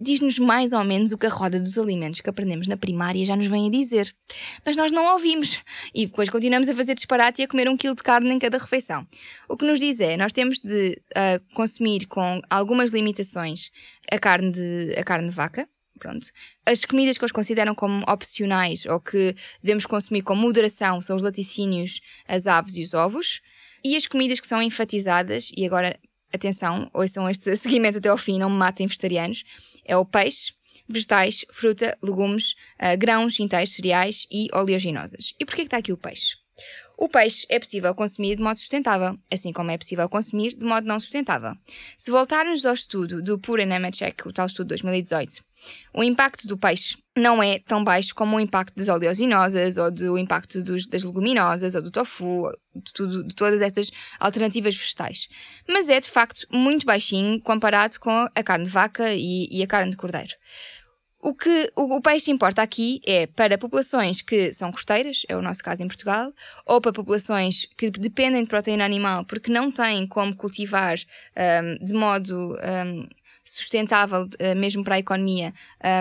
diz-nos 0.00 0.38
mais 0.38 0.72
ou 0.72 0.82
menos 0.82 1.12
o 1.12 1.18
que 1.18 1.26
a 1.26 1.28
roda 1.28 1.60
dos 1.60 1.76
alimentos 1.76 2.20
que 2.20 2.30
aprendemos 2.30 2.66
na 2.66 2.76
primária 2.76 3.24
já 3.24 3.36
nos 3.36 3.46
vem 3.46 3.66
a 3.66 3.70
dizer. 3.70 4.12
Mas 4.64 4.76
nós 4.76 4.90
não 4.90 5.12
ouvimos 5.12 5.62
e 5.94 6.06
depois 6.06 6.30
continuamos 6.30 6.68
a 6.68 6.74
fazer 6.74 6.94
disparate 6.94 7.42
e 7.42 7.44
a 7.44 7.48
comer 7.48 7.68
um 7.68 7.76
quilo 7.76 7.94
de 7.94 8.02
carne 8.02 8.32
em 8.32 8.38
cada 8.38 8.56
refeição. 8.56 9.06
O 9.48 9.56
que 9.56 9.66
nos 9.66 9.78
diz 9.78 10.00
é, 10.00 10.16
nós 10.16 10.32
temos 10.32 10.60
de 10.60 11.00
uh, 11.10 11.54
consumir 11.54 12.06
com 12.06 12.40
algumas 12.48 12.90
limitações 12.90 13.70
a 14.10 14.18
carne 14.18 14.50
de, 14.50 14.94
a 14.96 15.04
carne 15.04 15.28
de 15.28 15.34
vaca, 15.34 15.68
Pronto. 16.00 16.26
As 16.64 16.82
comidas 16.86 17.18
que 17.18 17.24
eles 17.24 17.30
consideram 17.30 17.74
como 17.74 18.02
opcionais 18.10 18.86
ou 18.86 18.98
que 18.98 19.36
devemos 19.62 19.84
consumir 19.84 20.22
com 20.22 20.34
moderação 20.34 21.00
são 21.02 21.14
os 21.14 21.22
laticínios, 21.22 22.00
as 22.26 22.46
aves 22.46 22.74
e 22.76 22.82
os 22.82 22.94
ovos. 22.94 23.42
E 23.84 23.96
as 23.96 24.06
comidas 24.06 24.40
que 24.40 24.46
são 24.46 24.62
enfatizadas, 24.62 25.52
e 25.54 25.64
agora, 25.64 25.98
atenção, 26.32 26.90
ouçam 26.92 27.28
este 27.28 27.54
seguimento 27.56 27.98
até 27.98 28.08
ao 28.08 28.16
fim, 28.16 28.38
não 28.38 28.48
me 28.48 28.56
matem 28.56 28.86
vegetarianos, 28.86 29.44
é 29.84 29.96
o 29.96 30.04
peixe, 30.04 30.54
vegetais, 30.88 31.44
fruta, 31.52 31.96
legumes, 32.02 32.52
uh, 32.80 32.96
grãos 32.98 33.38
inteiros, 33.38 33.74
cereais 33.74 34.26
e 34.30 34.48
oleaginosas. 34.54 35.34
E 35.38 35.44
porquê 35.44 35.62
que 35.62 35.66
está 35.66 35.76
aqui 35.76 35.92
o 35.92 35.98
peixe? 35.98 36.36
O 37.02 37.08
peixe 37.08 37.46
é 37.48 37.58
possível 37.58 37.94
consumir 37.94 38.36
de 38.36 38.42
modo 38.42 38.58
sustentável, 38.58 39.18
assim 39.32 39.54
como 39.54 39.70
é 39.70 39.78
possível 39.78 40.06
consumir 40.06 40.54
de 40.54 40.66
modo 40.66 40.86
não 40.86 41.00
sustentável. 41.00 41.56
Se 41.96 42.10
voltarmos 42.10 42.66
ao 42.66 42.74
estudo 42.74 43.22
do 43.22 43.38
Pura 43.38 43.64
Nemeczek, 43.64 44.28
o 44.28 44.32
tal 44.34 44.46
estudo 44.46 44.66
de 44.66 44.82
2018, 44.82 45.42
o 45.94 46.04
impacto 46.04 46.46
do 46.46 46.58
peixe 46.58 46.98
não 47.16 47.42
é 47.42 47.58
tão 47.58 47.82
baixo 47.82 48.14
como 48.14 48.36
o 48.36 48.40
impacto 48.40 48.76
das 48.76 48.88
oleaginosas 48.90 49.78
ou 49.78 49.90
do 49.90 50.18
impacto 50.18 50.62
dos, 50.62 50.86
das 50.86 51.02
leguminosas 51.02 51.74
ou 51.74 51.80
do 51.80 51.90
tofu, 51.90 52.50
de, 52.76 52.92
tudo, 52.92 53.24
de 53.26 53.34
todas 53.34 53.62
estas 53.62 53.90
alternativas 54.18 54.76
vegetais. 54.76 55.26
Mas 55.66 55.88
é 55.88 56.00
de 56.00 56.08
facto 56.08 56.46
muito 56.52 56.84
baixinho 56.84 57.40
comparado 57.40 57.98
com 57.98 58.26
a 58.34 58.42
carne 58.42 58.66
de 58.66 58.70
vaca 58.70 59.10
e, 59.14 59.48
e 59.50 59.62
a 59.62 59.66
carne 59.66 59.90
de 59.90 59.96
cordeiro. 59.96 60.34
O 61.22 61.34
que 61.34 61.70
o, 61.76 61.96
o, 61.96 62.00
peixe 62.00 62.30
importa 62.30 62.62
aqui 62.62 62.98
é 63.04 63.26
para 63.26 63.58
populações 63.58 64.22
que 64.22 64.54
são 64.54 64.72
costeiras, 64.72 65.22
é 65.28 65.36
o 65.36 65.42
nosso 65.42 65.62
caso 65.62 65.82
em 65.82 65.86
Portugal, 65.86 66.32
ou 66.64 66.80
para 66.80 66.94
populações 66.94 67.66
que 67.76 67.90
dependem 67.90 68.42
de 68.42 68.48
proteína 68.48 68.86
animal 68.86 69.24
porque 69.26 69.52
não 69.52 69.70
têm 69.70 70.06
como 70.06 70.34
cultivar 70.34 70.96
um, 71.36 71.84
de 71.84 71.92
modo 71.92 72.56
um, 72.56 73.06
sustentável, 73.50 74.24
uh, 74.24 74.56
mesmo 74.56 74.84
para 74.84 74.96
a 74.96 74.98
economia, 74.98 75.52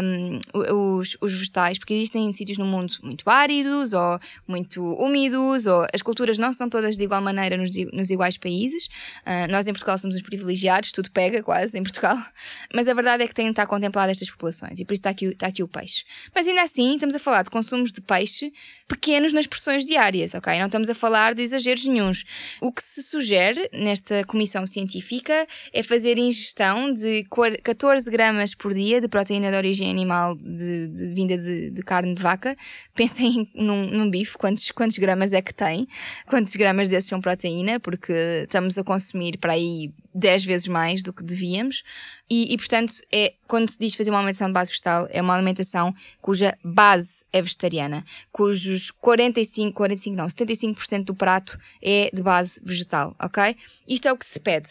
um, 0.03 0.99
os, 0.99 1.17
os, 1.19 1.33
vegetais, 1.33 1.79
porque 1.79 1.93
existem 1.93 2.31
sítios 2.33 2.57
no 2.57 2.65
mundo 2.65 2.93
muito 3.01 3.29
áridos 3.29 3.93
ou 3.93 4.19
muito 4.47 4.83
úmidos, 4.95 5.65
ou 5.65 5.85
as 5.93 6.01
culturas 6.01 6.37
não 6.37 6.53
são 6.53 6.69
todas 6.69 6.97
de 6.97 7.03
igual 7.03 7.21
maneira 7.21 7.57
nos, 7.57 7.69
nos 7.93 8.09
iguais 8.09 8.37
países. 8.37 8.85
Uh, 9.25 9.49
nós 9.49 9.67
em 9.67 9.71
Portugal 9.71 9.97
somos 9.97 10.15
os 10.15 10.21
privilegiados, 10.21 10.91
tudo 10.91 11.11
pega 11.11 11.41
quase 11.41 11.77
em 11.77 11.83
Portugal, 11.83 12.17
mas 12.73 12.87
a 12.87 12.93
verdade 12.93 13.23
é 13.23 13.27
que 13.27 13.33
tem 13.33 13.45
de 13.45 13.51
estar 13.51 13.67
contemplado 13.67 14.11
estas 14.11 14.29
populações 14.29 14.79
e 14.79 14.85
por 14.85 14.93
isso 14.93 15.01
está 15.01 15.09
aqui, 15.09 15.25
está 15.25 15.47
aqui 15.47 15.63
o 15.63 15.67
peixe. 15.67 16.03
Mas 16.33 16.47
ainda 16.47 16.61
assim, 16.61 16.93
estamos 16.93 17.15
a 17.15 17.19
falar 17.19 17.43
de 17.43 17.49
consumos 17.49 17.91
de 17.91 18.01
peixe 18.01 18.53
pequenos 18.87 19.33
nas 19.33 19.45
porções 19.45 19.85
diárias, 19.85 20.33
ok? 20.33 20.57
Não 20.57 20.65
estamos 20.65 20.89
a 20.89 20.95
falar 20.95 21.35
de 21.35 21.43
exageros 21.43 21.85
nenhums. 21.85 22.25
O 22.59 22.71
que 22.71 22.83
se 22.83 23.03
sugere 23.03 23.69
nesta 23.71 24.23
comissão 24.25 24.65
científica 24.65 25.47
é 25.71 25.83
fazer 25.83 26.17
ingestão 26.17 26.91
de 26.91 27.23
14 27.63 28.09
gramas 28.09 28.53
por 28.53 28.73
dia 28.73 28.99
de 28.99 29.07
proteína 29.07 29.51
de 29.51 29.57
origem 29.57 29.89
animal 29.89 30.35
de, 30.35 30.87
de 30.87 31.13
vinda 31.13 31.37
de, 31.37 31.71
de, 31.71 31.81
carne 31.83 32.13
de 32.13 32.21
vaca. 32.21 32.55
Pensem 32.95 33.49
num, 33.55 33.85
num, 33.85 34.09
bife, 34.09 34.37
quantos, 34.37 34.69
quantos 34.71 34.97
gramas 34.97 35.33
é 35.33 35.41
que 35.41 35.53
tem, 35.53 35.87
quantos 36.27 36.55
gramas 36.55 36.89
desses 36.89 37.09
são 37.09 37.21
proteína, 37.21 37.79
porque 37.79 38.43
estamos 38.43 38.77
a 38.77 38.83
consumir 38.83 39.37
para 39.37 39.53
aí 39.53 39.91
10 40.13 40.45
vezes 40.45 40.67
mais 40.67 41.01
do 41.01 41.13
que 41.13 41.23
devíamos. 41.23 41.83
E, 42.29 42.53
e, 42.53 42.57
portanto, 42.57 42.93
é, 43.11 43.33
quando 43.47 43.69
se 43.69 43.79
diz 43.79 43.95
fazer 43.95 44.11
uma 44.11 44.19
alimentação 44.19 44.47
de 44.47 44.53
base 44.53 44.71
vegetal, 44.71 45.07
é 45.09 45.21
uma 45.21 45.33
alimentação 45.33 45.93
cuja 46.21 46.57
base 46.63 47.23
é 47.31 47.41
vegetariana, 47.41 48.05
cujos 48.31 48.91
45, 48.91 49.73
45 49.73 50.15
não, 50.15 50.27
75% 50.27 51.05
do 51.05 51.15
prato 51.15 51.57
é 51.81 52.09
de 52.13 52.21
base 52.21 52.61
vegetal, 52.63 53.15
ok? 53.19 53.55
Isto 53.87 54.07
é 54.07 54.13
o 54.13 54.17
que 54.17 54.25
se 54.25 54.39
pede. 54.39 54.69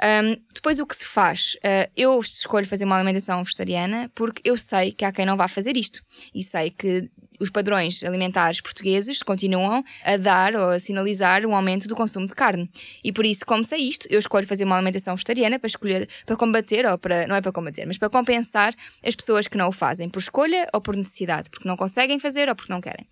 Um, 0.00 0.36
depois 0.54 0.78
o 0.78 0.86
que 0.86 0.94
se 0.94 1.06
faz? 1.06 1.56
Uh, 1.56 1.90
eu 1.96 2.20
escolho 2.20 2.66
fazer 2.66 2.84
uma 2.84 2.96
alimentação 2.96 3.42
vegetariana 3.42 4.10
porque 4.14 4.42
eu 4.44 4.56
sei 4.56 4.92
que 4.92 5.04
há 5.04 5.12
quem 5.12 5.26
não 5.26 5.36
vá 5.36 5.48
fazer 5.48 5.76
isto. 5.76 6.02
E 6.34 6.42
sei 6.42 6.70
que 6.70 7.10
os 7.40 7.50
padrões 7.50 8.02
alimentares 8.02 8.60
portugueses 8.60 9.22
continuam 9.22 9.84
a 10.04 10.16
dar 10.16 10.54
ou 10.54 10.70
a 10.70 10.78
sinalizar 10.78 11.46
um 11.46 11.54
aumento 11.54 11.88
do 11.88 11.94
consumo 11.94 12.26
de 12.26 12.34
carne. 12.34 12.68
E 13.02 13.12
por 13.12 13.24
isso, 13.24 13.46
como 13.46 13.62
sei 13.64 13.80
isto, 13.80 14.06
eu 14.10 14.18
escolho 14.18 14.46
fazer 14.46 14.64
uma 14.64 14.76
alimentação 14.76 15.14
vegetariana 15.14 15.58
para 15.58 15.68
escolher, 15.68 16.08
para 16.26 16.36
combater, 16.36 16.86
ou 16.86 16.98
para, 16.98 17.26
não 17.26 17.36
é 17.36 17.40
para 17.40 17.52
combater, 17.52 17.86
mas 17.86 17.98
para 17.98 18.10
compensar 18.10 18.74
as 19.04 19.14
pessoas 19.14 19.46
que 19.46 19.56
não 19.56 19.68
o 19.68 19.72
fazem, 19.72 20.08
por 20.08 20.18
escolha 20.18 20.68
ou 20.72 20.80
por 20.80 20.96
necessidade, 20.96 21.50
porque 21.50 21.68
não 21.68 21.76
conseguem 21.76 22.18
fazer 22.18 22.48
ou 22.48 22.56
porque 22.56 22.72
não 22.72 22.80
querem. 22.80 23.06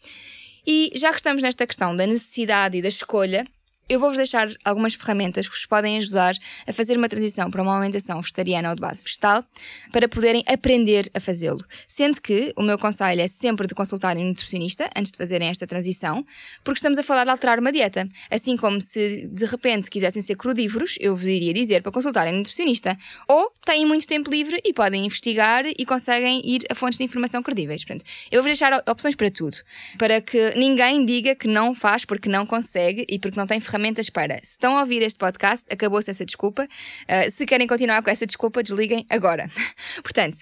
E 0.67 0.91
já 0.97 1.11
que 1.11 1.19
estamos 1.19 1.45
nesta 1.45 1.65
questão 1.65 1.95
da 1.95 2.07
necessidade 2.07 2.77
e 2.77 2.83
da 2.83 2.89
escolha, 2.89 3.47
eu 3.89 4.01
vou-vos 4.01 4.17
deixar 4.17 4.49
algumas 4.65 4.95
ferramentas 4.95 5.49
que 5.49 5.55
vos 5.55 5.65
podem 5.65 5.97
ajudar 5.99 6.35
a 6.67 6.73
fazer 6.73 6.97
uma 6.97 7.09
transição 7.09 7.49
para 7.51 7.63
uma 7.63 7.73
alimentação 7.73 8.21
vegetariana 8.21 8.71
ou 8.71 8.75
de 8.75 8.81
base 8.81 9.05
vegetal 9.05 9.45
para 9.93 10.09
poderem 10.09 10.43
aprender 10.49 11.09
a 11.15 11.21
fazê-lo. 11.21 11.65
Sendo 11.87 12.21
que 12.21 12.53
o 12.57 12.63
meu 12.63 12.79
conselho 12.79 13.21
é 13.21 13.29
sempre 13.29 13.69
de 13.69 13.75
consultarem 13.75 14.25
um 14.25 14.29
nutricionista 14.29 14.91
antes 14.97 15.13
de 15.13 15.19
fazerem 15.19 15.49
esta 15.49 15.69
transição, 15.69 16.27
porque 16.65 16.79
estamos 16.79 16.99
a 16.99 17.03
falar 17.05 17.25
de 17.25 17.31
alterar 17.31 17.61
uma 17.61 17.71
dieta. 17.71 18.09
Assim 18.29 18.57
como 18.57 18.81
se 18.81 19.29
de 19.29 19.45
repente 19.45 19.89
quisessem 19.89 20.21
ser 20.21 20.35
crudívoros, 20.35 20.97
eu 20.99 21.15
vos 21.15 21.27
iria 21.27 21.55
dizer 21.55 21.83
para 21.83 21.93
consultarem 21.93 22.35
um 22.35 22.39
nutricionista. 22.39 22.99
Ou 23.29 23.53
têm 23.65 23.87
muito 23.87 24.07
tempo 24.07 24.31
livre 24.31 24.61
e 24.65 24.73
podem 24.73 25.07
investigar 25.07 25.65
e 25.65 25.87
conseguem 25.87 26.43
ir 26.45 26.63
a 26.69 26.75
fontes 26.75 26.99
de 26.99 27.05
informação 27.05 27.41
credíveis. 27.41 27.85
Portanto, 27.85 28.05
eu 28.33 28.43
vou 28.43 28.49
deixar 28.49 28.83
opções 28.89 29.15
para 29.15 29.31
tudo, 29.31 29.59
para 29.97 30.21
que 30.21 30.57
ninguém 30.57 31.05
diga 31.07 31.37
que 31.37 31.47
não 31.47 31.73
faz 31.73 32.05
porque 32.05 32.29
não 32.29 32.45
consegue 32.45 33.07
e 33.09 33.21
porque 33.21 33.39
não 33.39 33.47
tem 33.47 33.61
ferramentas 33.61 33.76
ferramentas 33.77 34.11
para. 34.11 34.37
Se 34.39 34.53
estão 34.53 34.77
a 34.77 34.81
ouvir 34.81 35.03
este 35.03 35.19
podcast, 35.19 35.65
acabou-se 35.71 36.11
essa 36.11 36.25
desculpa. 36.25 36.65
Uh, 36.65 37.31
se 37.31 37.45
querem 37.45 37.67
continuar 37.67 38.03
com 38.03 38.11
essa 38.11 38.27
desculpa, 38.27 38.63
desliguem 38.63 39.07
agora. 39.11 39.51
Portanto, 40.03 40.39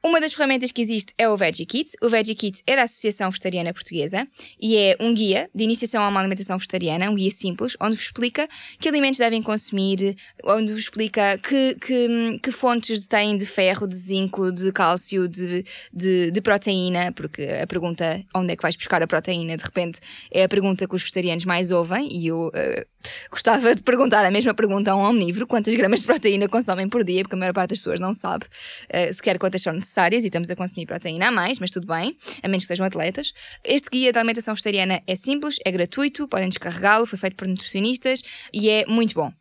Uma 0.00 0.20
das 0.20 0.32
ferramentas 0.32 0.70
que 0.70 0.80
existe 0.80 1.12
é 1.18 1.28
o 1.28 1.36
Veggie 1.36 1.66
Kit. 1.66 1.90
O 2.00 2.08
Veggie 2.08 2.36
Kit 2.36 2.62
é 2.68 2.76
da 2.76 2.82
Associação 2.82 3.30
Vegetariana 3.30 3.74
Portuguesa 3.74 4.28
e 4.60 4.76
é 4.76 4.96
um 5.00 5.12
guia 5.12 5.50
de 5.52 5.64
iniciação 5.64 6.00
a 6.00 6.08
uma 6.08 6.20
alimentação 6.20 6.56
vegetariana, 6.56 7.10
um 7.10 7.16
guia 7.16 7.32
simples, 7.32 7.76
onde 7.80 7.96
vos 7.96 8.04
explica 8.04 8.48
que 8.78 8.88
alimentos 8.88 9.18
devem 9.18 9.42
consumir, 9.42 10.16
onde 10.44 10.72
vos 10.72 10.82
explica 10.82 11.36
que, 11.38 11.74
que, 11.80 12.38
que 12.40 12.52
fontes 12.52 13.08
têm 13.08 13.36
de 13.36 13.44
ferro, 13.44 13.88
de 13.88 13.96
zinco, 13.96 14.52
de 14.52 14.70
cálcio, 14.70 15.28
de, 15.28 15.64
de, 15.92 16.30
de, 16.30 16.40
proteína, 16.40 17.10
porque 17.12 17.42
a 17.60 17.66
pergunta 17.66 18.24
onde 18.36 18.52
é 18.52 18.56
que 18.56 18.62
vais 18.62 18.76
buscar 18.76 19.02
a 19.02 19.06
proteína, 19.06 19.56
de 19.56 19.64
repente, 19.64 19.98
é 20.30 20.44
a 20.44 20.48
pergunta 20.48 20.86
que 20.86 20.94
os 20.94 21.02
vegetarianos 21.02 21.44
mais 21.44 21.72
ouvem 21.72 22.08
e 22.12 22.28
eu 22.28 22.46
uh, 22.46 22.86
gostava 23.32 23.74
de 23.74 23.82
perguntar 23.82 24.24
a 24.24 24.30
mesma 24.30 24.54
pergunta 24.54 24.92
a 24.92 24.96
um 24.96 25.00
omnívoro: 25.00 25.44
quantas 25.44 25.74
gramas 25.74 26.00
de 26.00 26.06
proteína 26.06 26.48
consomem 26.48 26.88
por 26.88 27.02
dia, 27.02 27.22
porque 27.24 27.34
a 27.34 27.38
maior 27.38 27.52
parte 27.52 27.70
das 27.70 27.78
pessoas 27.78 27.98
não 27.98 28.12
sabe 28.12 28.44
uh, 28.44 29.12
sequer 29.12 29.40
quantas 29.40 29.60
são 29.60 29.72
necessárias 29.72 29.87
e 30.24 30.26
estamos 30.26 30.50
a 30.50 30.56
consumir 30.56 30.86
proteína 30.86 31.28
a 31.28 31.32
mais, 31.32 31.58
mas 31.58 31.70
tudo 31.70 31.86
bem, 31.86 32.16
a 32.42 32.48
menos 32.48 32.64
que 32.64 32.68
sejam 32.68 32.86
atletas. 32.86 33.32
Este 33.64 33.88
guia 33.90 34.12
de 34.12 34.18
alimentação 34.18 34.54
vegetariana 34.54 35.02
é 35.06 35.16
simples, 35.16 35.56
é 35.64 35.70
gratuito, 35.70 36.28
podem 36.28 36.48
descarregá-lo, 36.48 37.06
foi 37.06 37.18
feito 37.18 37.36
por 37.36 37.48
nutricionistas 37.48 38.22
e 38.52 38.68
é 38.68 38.84
muito 38.86 39.14
bom. 39.14 39.32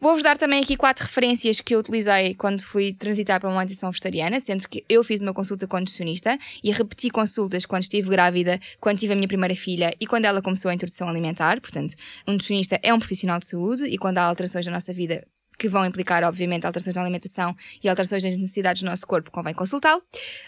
Vou-vos 0.00 0.22
dar 0.22 0.36
também 0.36 0.62
aqui 0.62 0.76
quatro 0.76 1.04
referências 1.04 1.62
que 1.62 1.74
eu 1.74 1.78
utilizei 1.78 2.34
quando 2.34 2.60
fui 2.60 2.92
transitar 2.92 3.40
para 3.40 3.48
uma 3.48 3.60
alimentação 3.60 3.90
vegetariana, 3.90 4.40
sendo 4.40 4.68
que 4.68 4.84
eu 4.86 5.02
fiz 5.02 5.20
uma 5.22 5.32
consulta 5.32 5.66
com 5.66 5.78
nutricionista 5.78 6.38
e 6.62 6.70
repeti 6.70 7.08
consultas 7.08 7.64
quando 7.64 7.84
estive 7.84 8.10
grávida, 8.10 8.60
quando 8.80 8.98
tive 8.98 9.14
a 9.14 9.16
minha 9.16 9.28
primeira 9.28 9.54
filha 9.54 9.94
e 9.98 10.06
quando 10.06 10.26
ela 10.26 10.42
começou 10.42 10.70
a 10.70 10.74
introdução 10.74 11.08
alimentar. 11.08 11.60
Portanto, 11.60 11.94
um 12.26 12.32
nutricionista 12.32 12.78
é 12.82 12.92
um 12.92 12.98
profissional 12.98 13.38
de 13.38 13.46
saúde 13.46 13.84
e 13.84 13.96
quando 13.96 14.18
há 14.18 14.24
alterações 14.24 14.66
na 14.66 14.72
nossa 14.72 14.92
vida, 14.92 15.26
que 15.58 15.68
vão 15.68 15.84
implicar, 15.84 16.24
obviamente, 16.24 16.66
alterações 16.66 16.94
na 16.94 17.02
alimentação 17.02 17.56
e 17.82 17.88
alterações 17.88 18.24
nas 18.24 18.36
necessidades 18.36 18.82
do 18.82 18.86
nosso 18.86 19.06
corpo, 19.06 19.30
convém 19.30 19.54
consultá-lo. 19.54 20.02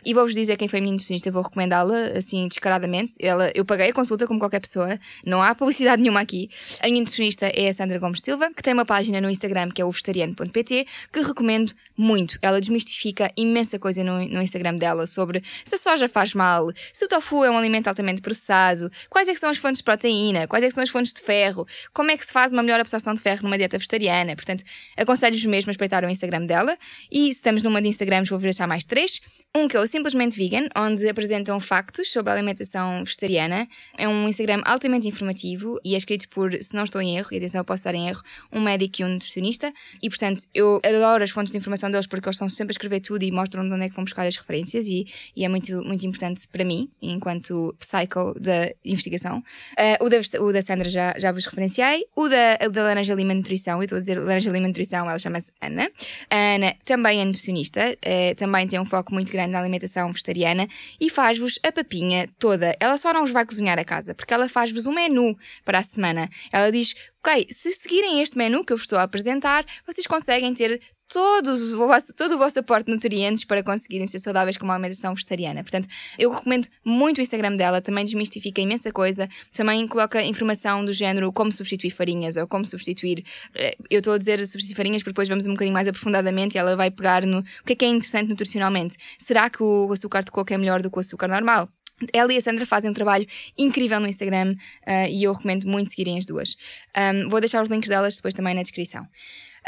E 0.04 0.14
vou-vos 0.14 0.34
dizer 0.34 0.56
quem 0.56 0.68
foi 0.68 0.78
a 0.78 0.82
minha 0.82 0.92
nutricionista, 0.92 1.30
vou 1.30 1.42
recomendá-la, 1.42 1.96
assim, 2.16 2.46
descaradamente. 2.48 3.14
Ela, 3.20 3.50
eu 3.54 3.64
paguei 3.64 3.90
a 3.90 3.92
consulta 3.92 4.26
como 4.26 4.38
qualquer 4.38 4.60
pessoa, 4.60 4.98
não 5.24 5.42
há 5.42 5.54
publicidade 5.54 6.02
nenhuma 6.02 6.20
aqui. 6.20 6.50
A 6.80 6.86
minha 6.86 7.00
nutricionista 7.00 7.46
é 7.46 7.68
a 7.68 7.74
Sandra 7.74 7.98
Gomes 7.98 8.20
Silva, 8.22 8.50
que 8.54 8.62
tem 8.62 8.72
uma 8.72 8.84
página 8.84 9.20
no 9.20 9.30
Instagram 9.30 9.70
que 9.70 9.80
é 9.80 9.84
o 9.84 9.90
vegetariano.pt, 9.90 10.86
que 11.12 11.20
recomendo 11.20 11.72
muito. 11.96 12.38
Ela 12.42 12.60
desmistifica 12.60 13.30
imensa 13.36 13.78
coisa 13.78 14.04
no, 14.04 14.18
no 14.28 14.42
Instagram 14.42 14.76
dela 14.76 15.06
sobre 15.06 15.42
se 15.64 15.74
a 15.74 15.78
soja 15.78 16.08
faz 16.08 16.34
mal, 16.34 16.70
se 16.92 17.04
o 17.04 17.08
tofu 17.08 17.44
é 17.44 17.50
um 17.50 17.56
alimento 17.56 17.88
altamente 17.88 18.20
processado, 18.20 18.90
quais 19.08 19.28
é 19.28 19.32
que 19.32 19.40
são 19.40 19.50
as 19.50 19.58
fontes 19.58 19.78
de 19.78 19.84
proteína, 19.84 20.46
quais 20.46 20.64
é 20.64 20.68
que 20.68 20.74
são 20.74 20.82
as 20.82 20.90
fontes 20.90 21.12
de 21.12 21.22
ferro, 21.22 21.66
como 21.92 22.10
é 22.10 22.16
que 22.16 22.24
se 22.24 22.32
faz 22.32 22.52
uma 22.52 22.62
melhor 22.62 22.80
absorção 22.80 23.14
de 23.14 23.22
ferro 23.22 23.42
numa 23.42 23.56
dieta 23.56 23.78
vegetariana. 23.78 24.36
Portanto, 24.36 24.64
aconselho-vos 24.96 25.44
mesmo 25.46 25.70
a 25.70 25.72
espreitar 25.72 26.04
o 26.04 26.10
Instagram 26.10 26.46
dela. 26.46 26.76
E 27.10 27.26
se 27.26 27.38
estamos 27.38 27.62
numa 27.62 27.80
de 27.82 27.88
Instagrams, 27.88 28.28
vou-vos 28.28 28.44
deixar 28.44 28.66
mais 28.66 28.84
três. 28.84 29.20
Um 29.56 29.66
que 29.66 29.74
é 29.74 29.80
o 29.80 29.86
Simplesmente 29.86 30.36
Vegan, 30.36 30.68
onde 30.76 31.08
apresentam 31.08 31.58
factos 31.58 32.12
sobre 32.12 32.30
a 32.30 32.34
alimentação 32.34 33.02
vegetariana. 33.02 33.66
É 33.96 34.06
um 34.06 34.28
Instagram 34.28 34.60
altamente 34.66 35.08
informativo 35.08 35.80
e 35.82 35.94
é 35.94 35.96
escrito 35.96 36.28
por, 36.28 36.52
se 36.52 36.74
não 36.74 36.84
estou 36.84 37.00
em 37.00 37.16
erro, 37.16 37.28
e 37.32 37.38
atenção, 37.38 37.62
eu 37.62 37.64
posso 37.64 37.80
estar 37.80 37.94
em 37.94 38.06
erro, 38.06 38.20
um 38.52 38.60
médico 38.60 39.00
e 39.00 39.04
um 39.06 39.08
nutricionista. 39.08 39.72
E 40.02 40.10
portanto, 40.10 40.42
eu 40.52 40.78
adoro 40.84 41.24
as 41.24 41.30
fontes 41.30 41.52
de 41.52 41.56
informação 41.56 41.90
deles 41.90 42.06
porque 42.06 42.28
eles 42.28 42.36
estão 42.36 42.50
sempre 42.50 42.72
a 42.72 42.74
escrever 42.74 43.00
tudo 43.00 43.22
e 43.22 43.32
mostram 43.32 43.66
de 43.66 43.74
onde 43.74 43.84
é 43.84 43.88
que 43.88 43.94
vão 43.94 44.04
buscar 44.04 44.26
as 44.26 44.36
referências 44.36 44.88
e, 44.88 45.06
e 45.34 45.42
é 45.42 45.48
muito, 45.48 45.82
muito 45.82 46.06
importante 46.06 46.46
para 46.48 46.62
mim, 46.62 46.90
enquanto 47.00 47.74
psycho 47.78 48.34
da 48.38 48.70
investigação. 48.84 49.38
Uh, 49.38 50.04
o, 50.04 50.10
da, 50.10 50.18
o 50.42 50.52
da 50.52 50.60
Sandra 50.60 50.90
já, 50.90 51.14
já 51.16 51.32
vos 51.32 51.46
referenciei. 51.46 52.04
O 52.14 52.28
da, 52.28 52.58
o 52.66 52.70
da 52.70 52.82
Laranja 52.82 53.14
Lima 53.14 53.32
Nutrição, 53.32 53.78
eu 53.78 53.84
estou 53.84 53.96
a 53.96 54.00
dizer 54.00 54.18
Laranja 54.18 54.50
Lima 54.50 54.68
Nutrição, 54.68 55.08
ela 55.08 55.18
chama-se 55.18 55.50
Ana. 55.62 55.90
A 56.28 56.36
Ana 56.56 56.76
também 56.84 57.22
é 57.22 57.24
nutricionista, 57.24 57.80
uh, 57.80 58.34
também 58.34 58.68
tem 58.68 58.78
um 58.78 58.84
foco 58.84 59.14
muito 59.14 59.32
grande 59.32 59.45
na 59.46 59.60
alimentação 59.60 60.10
vegetariana 60.10 60.68
e 61.00 61.10
faz-vos 61.10 61.58
a 61.62 61.72
papinha 61.72 62.28
toda. 62.38 62.76
Ela 62.80 62.96
só 62.96 63.12
não 63.12 63.22
vos 63.22 63.30
vai 63.30 63.44
cozinhar 63.44 63.78
a 63.78 63.84
casa, 63.84 64.14
porque 64.14 64.32
ela 64.32 64.48
faz-vos 64.48 64.86
um 64.86 64.92
menu 64.92 65.36
para 65.64 65.78
a 65.78 65.82
semana. 65.82 66.28
Ela 66.52 66.70
diz: 66.70 66.94
Ok, 67.24 67.46
se 67.50 67.72
seguirem 67.72 68.20
este 68.20 68.38
menu 68.38 68.64
que 68.64 68.72
eu 68.72 68.76
vos 68.76 68.84
estou 68.84 68.98
a 68.98 69.02
apresentar, 69.02 69.64
vocês 69.84 70.06
conseguem 70.06 70.54
ter 70.54 70.80
todos 71.08 71.72
todo 72.16 72.34
o 72.34 72.38
vosso 72.38 72.58
aporte 72.58 72.86
de 72.86 72.92
nutrientes 72.92 73.44
para 73.44 73.62
conseguirem 73.62 74.06
ser 74.06 74.18
saudáveis 74.18 74.56
com 74.56 74.64
uma 74.64 74.74
alimentação 74.74 75.14
vegetariana. 75.14 75.62
Portanto, 75.62 75.88
eu 76.18 76.30
recomendo 76.30 76.68
muito 76.84 77.18
o 77.18 77.20
Instagram 77.20 77.56
dela, 77.56 77.80
também 77.80 78.04
desmistifica 78.04 78.60
imensa 78.60 78.92
coisa, 78.92 79.28
também 79.52 79.86
coloca 79.86 80.22
informação 80.22 80.84
do 80.84 80.92
género 80.92 81.32
como 81.32 81.52
substituir 81.52 81.90
farinhas 81.90 82.36
ou 82.36 82.46
como 82.46 82.66
substituir. 82.66 83.24
Eh, 83.54 83.76
eu 83.90 83.98
estou 83.98 84.14
a 84.14 84.18
dizer 84.18 84.44
substituir 84.46 84.76
farinhas 84.76 85.02
porque 85.02 85.12
depois 85.12 85.28
vamos 85.28 85.46
um 85.46 85.52
bocadinho 85.52 85.74
mais 85.74 85.88
aprofundadamente 85.88 86.56
e 86.56 86.58
ela 86.58 86.76
vai 86.76 86.90
pegar 86.90 87.24
no 87.24 87.38
o 87.38 87.64
que 87.64 87.72
é 87.72 87.76
que 87.76 87.84
é 87.84 87.88
interessante 87.88 88.28
nutricionalmente. 88.28 88.96
Será 89.18 89.48
que 89.48 89.62
o 89.62 89.90
açúcar 89.92 90.24
de 90.24 90.30
coco 90.30 90.52
é 90.52 90.58
melhor 90.58 90.82
do 90.82 90.90
que 90.90 90.96
o 90.96 91.00
açúcar 91.00 91.28
normal? 91.28 91.68
Ela 92.12 92.32
e 92.32 92.36
a 92.36 92.40
Sandra 92.40 92.66
fazem 92.66 92.90
um 92.90 92.94
trabalho 92.94 93.26
incrível 93.56 93.98
no 94.00 94.06
Instagram 94.06 94.54
uh, 94.86 95.08
e 95.08 95.24
eu 95.24 95.32
recomendo 95.32 95.66
muito 95.66 95.90
seguirem 95.90 96.18
as 96.18 96.26
duas. 96.26 96.54
Um, 96.94 97.28
vou 97.30 97.40
deixar 97.40 97.62
os 97.62 97.70
links 97.70 97.88
delas 97.88 98.16
depois 98.16 98.34
também 98.34 98.54
na 98.54 98.60
descrição. 98.60 99.06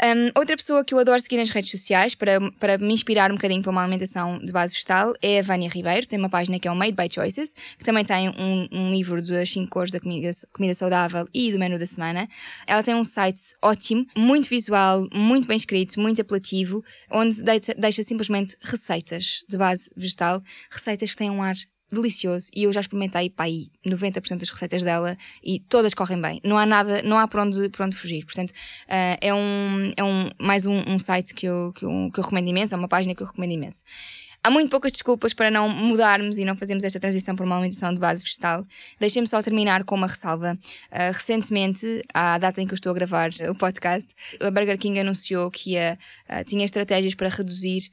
Um, 0.01 0.31
outra 0.33 0.55
pessoa 0.55 0.85
que 0.85 0.93
eu 0.93 0.99
adoro 0.99 1.19
seguir 1.19 1.35
nas 1.35 1.49
redes 1.49 1.71
sociais 1.71 2.15
para, 2.15 2.39
para 2.57 2.77
me 2.77 2.93
inspirar 2.93 3.31
um 3.31 3.35
bocadinho 3.35 3.61
para 3.61 3.71
uma 3.71 3.81
alimentação 3.81 4.39
de 4.39 4.51
base 4.53 4.73
vegetal 4.73 5.13
é 5.21 5.39
a 5.39 5.43
Vânia 5.43 5.69
Ribeiro. 5.69 6.07
Tem 6.07 6.17
uma 6.17 6.29
página 6.29 6.57
que 6.57 6.69
é 6.69 6.71
o 6.71 6.75
Made 6.75 6.93
by 6.93 7.13
Choices, 7.13 7.53
que 7.77 7.83
também 7.83 8.05
tem 8.05 8.29
um, 8.29 8.67
um 8.71 8.91
livro 8.91 9.21
das 9.21 9.51
5 9.51 9.69
cores 9.69 9.91
da 9.91 9.99
comida, 9.99 10.31
comida 10.53 10.73
saudável 10.73 11.27
e 11.33 11.51
do 11.51 11.59
menu 11.59 11.77
da 11.77 11.85
semana. 11.85 12.29
Ela 12.65 12.81
tem 12.81 12.95
um 12.95 13.03
site 13.03 13.41
ótimo, 13.61 14.05
muito 14.17 14.47
visual, 14.47 15.05
muito 15.13 15.47
bem 15.47 15.57
escrito, 15.57 15.99
muito 15.99 16.21
apelativo, 16.21 16.81
onde 17.11 17.43
deixa, 17.43 17.73
deixa 17.77 18.01
simplesmente 18.01 18.55
receitas 18.61 19.43
de 19.49 19.57
base 19.57 19.91
vegetal, 19.97 20.41
receitas 20.71 21.11
que 21.11 21.17
têm 21.17 21.29
um 21.29 21.43
ar 21.43 21.55
delicioso 21.91 22.49
e 22.55 22.63
eu 22.63 22.73
já 22.73 22.81
experimentei 22.81 23.29
para 23.29 23.45
aí 23.45 23.67
90% 23.85 24.39
das 24.39 24.49
receitas 24.49 24.83
dela 24.83 25.17
e 25.43 25.59
todas 25.59 25.93
correm 25.93 26.21
bem. 26.21 26.41
Não 26.43 26.57
há 26.57 26.65
nada, 26.65 27.01
não 27.03 27.17
há 27.17 27.27
para 27.27 27.43
onde, 27.43 27.69
para 27.69 27.85
onde 27.85 27.95
fugir. 27.95 28.23
Portanto, 28.25 28.51
uh, 28.51 29.17
é, 29.21 29.33
um, 29.33 29.93
é 29.95 30.03
um, 30.03 30.29
mais 30.39 30.65
um, 30.65 30.77
um 30.87 30.99
site 30.99 31.33
que 31.33 31.45
eu, 31.45 31.73
que, 31.73 31.85
eu, 31.85 32.09
que 32.13 32.19
eu 32.19 32.23
recomendo 32.23 32.47
imenso, 32.47 32.73
é 32.73 32.77
uma 32.77 32.87
página 32.87 33.15
que 33.15 33.21
eu 33.21 33.27
recomendo 33.27 33.51
imenso. 33.51 33.83
Há 34.41 34.49
muito 34.49 34.69
poucas 34.69 34.93
desculpas 34.93 35.33
para 35.33 35.51
não 35.51 35.67
mudarmos 35.67 36.37
e 36.37 36.45
não 36.45 36.55
fazermos 36.55 36.85
esta 36.85 36.97
transição 36.97 37.35
para 37.35 37.45
uma 37.45 37.57
alimentação 37.57 37.93
de 37.93 37.99
base 37.99 38.23
vegetal. 38.23 38.63
Deixem-me 38.97 39.27
só 39.27 39.43
terminar 39.43 39.83
com 39.83 39.95
uma 39.95 40.07
ressalva. 40.07 40.57
Uh, 40.89 41.11
recentemente, 41.13 42.01
à 42.13 42.37
data 42.37 42.61
em 42.61 42.65
que 42.65 42.73
eu 42.73 42.75
estou 42.75 42.91
a 42.91 42.95
gravar 42.95 43.31
o 43.49 43.55
podcast, 43.55 44.13
a 44.41 44.49
Burger 44.49 44.77
King 44.77 44.97
anunciou 44.97 45.51
que 45.51 45.71
ia, 45.71 45.99
uh, 46.29 46.43
tinha 46.45 46.63
estratégias 46.63 47.15
para 47.15 47.27
reduzir 47.27 47.89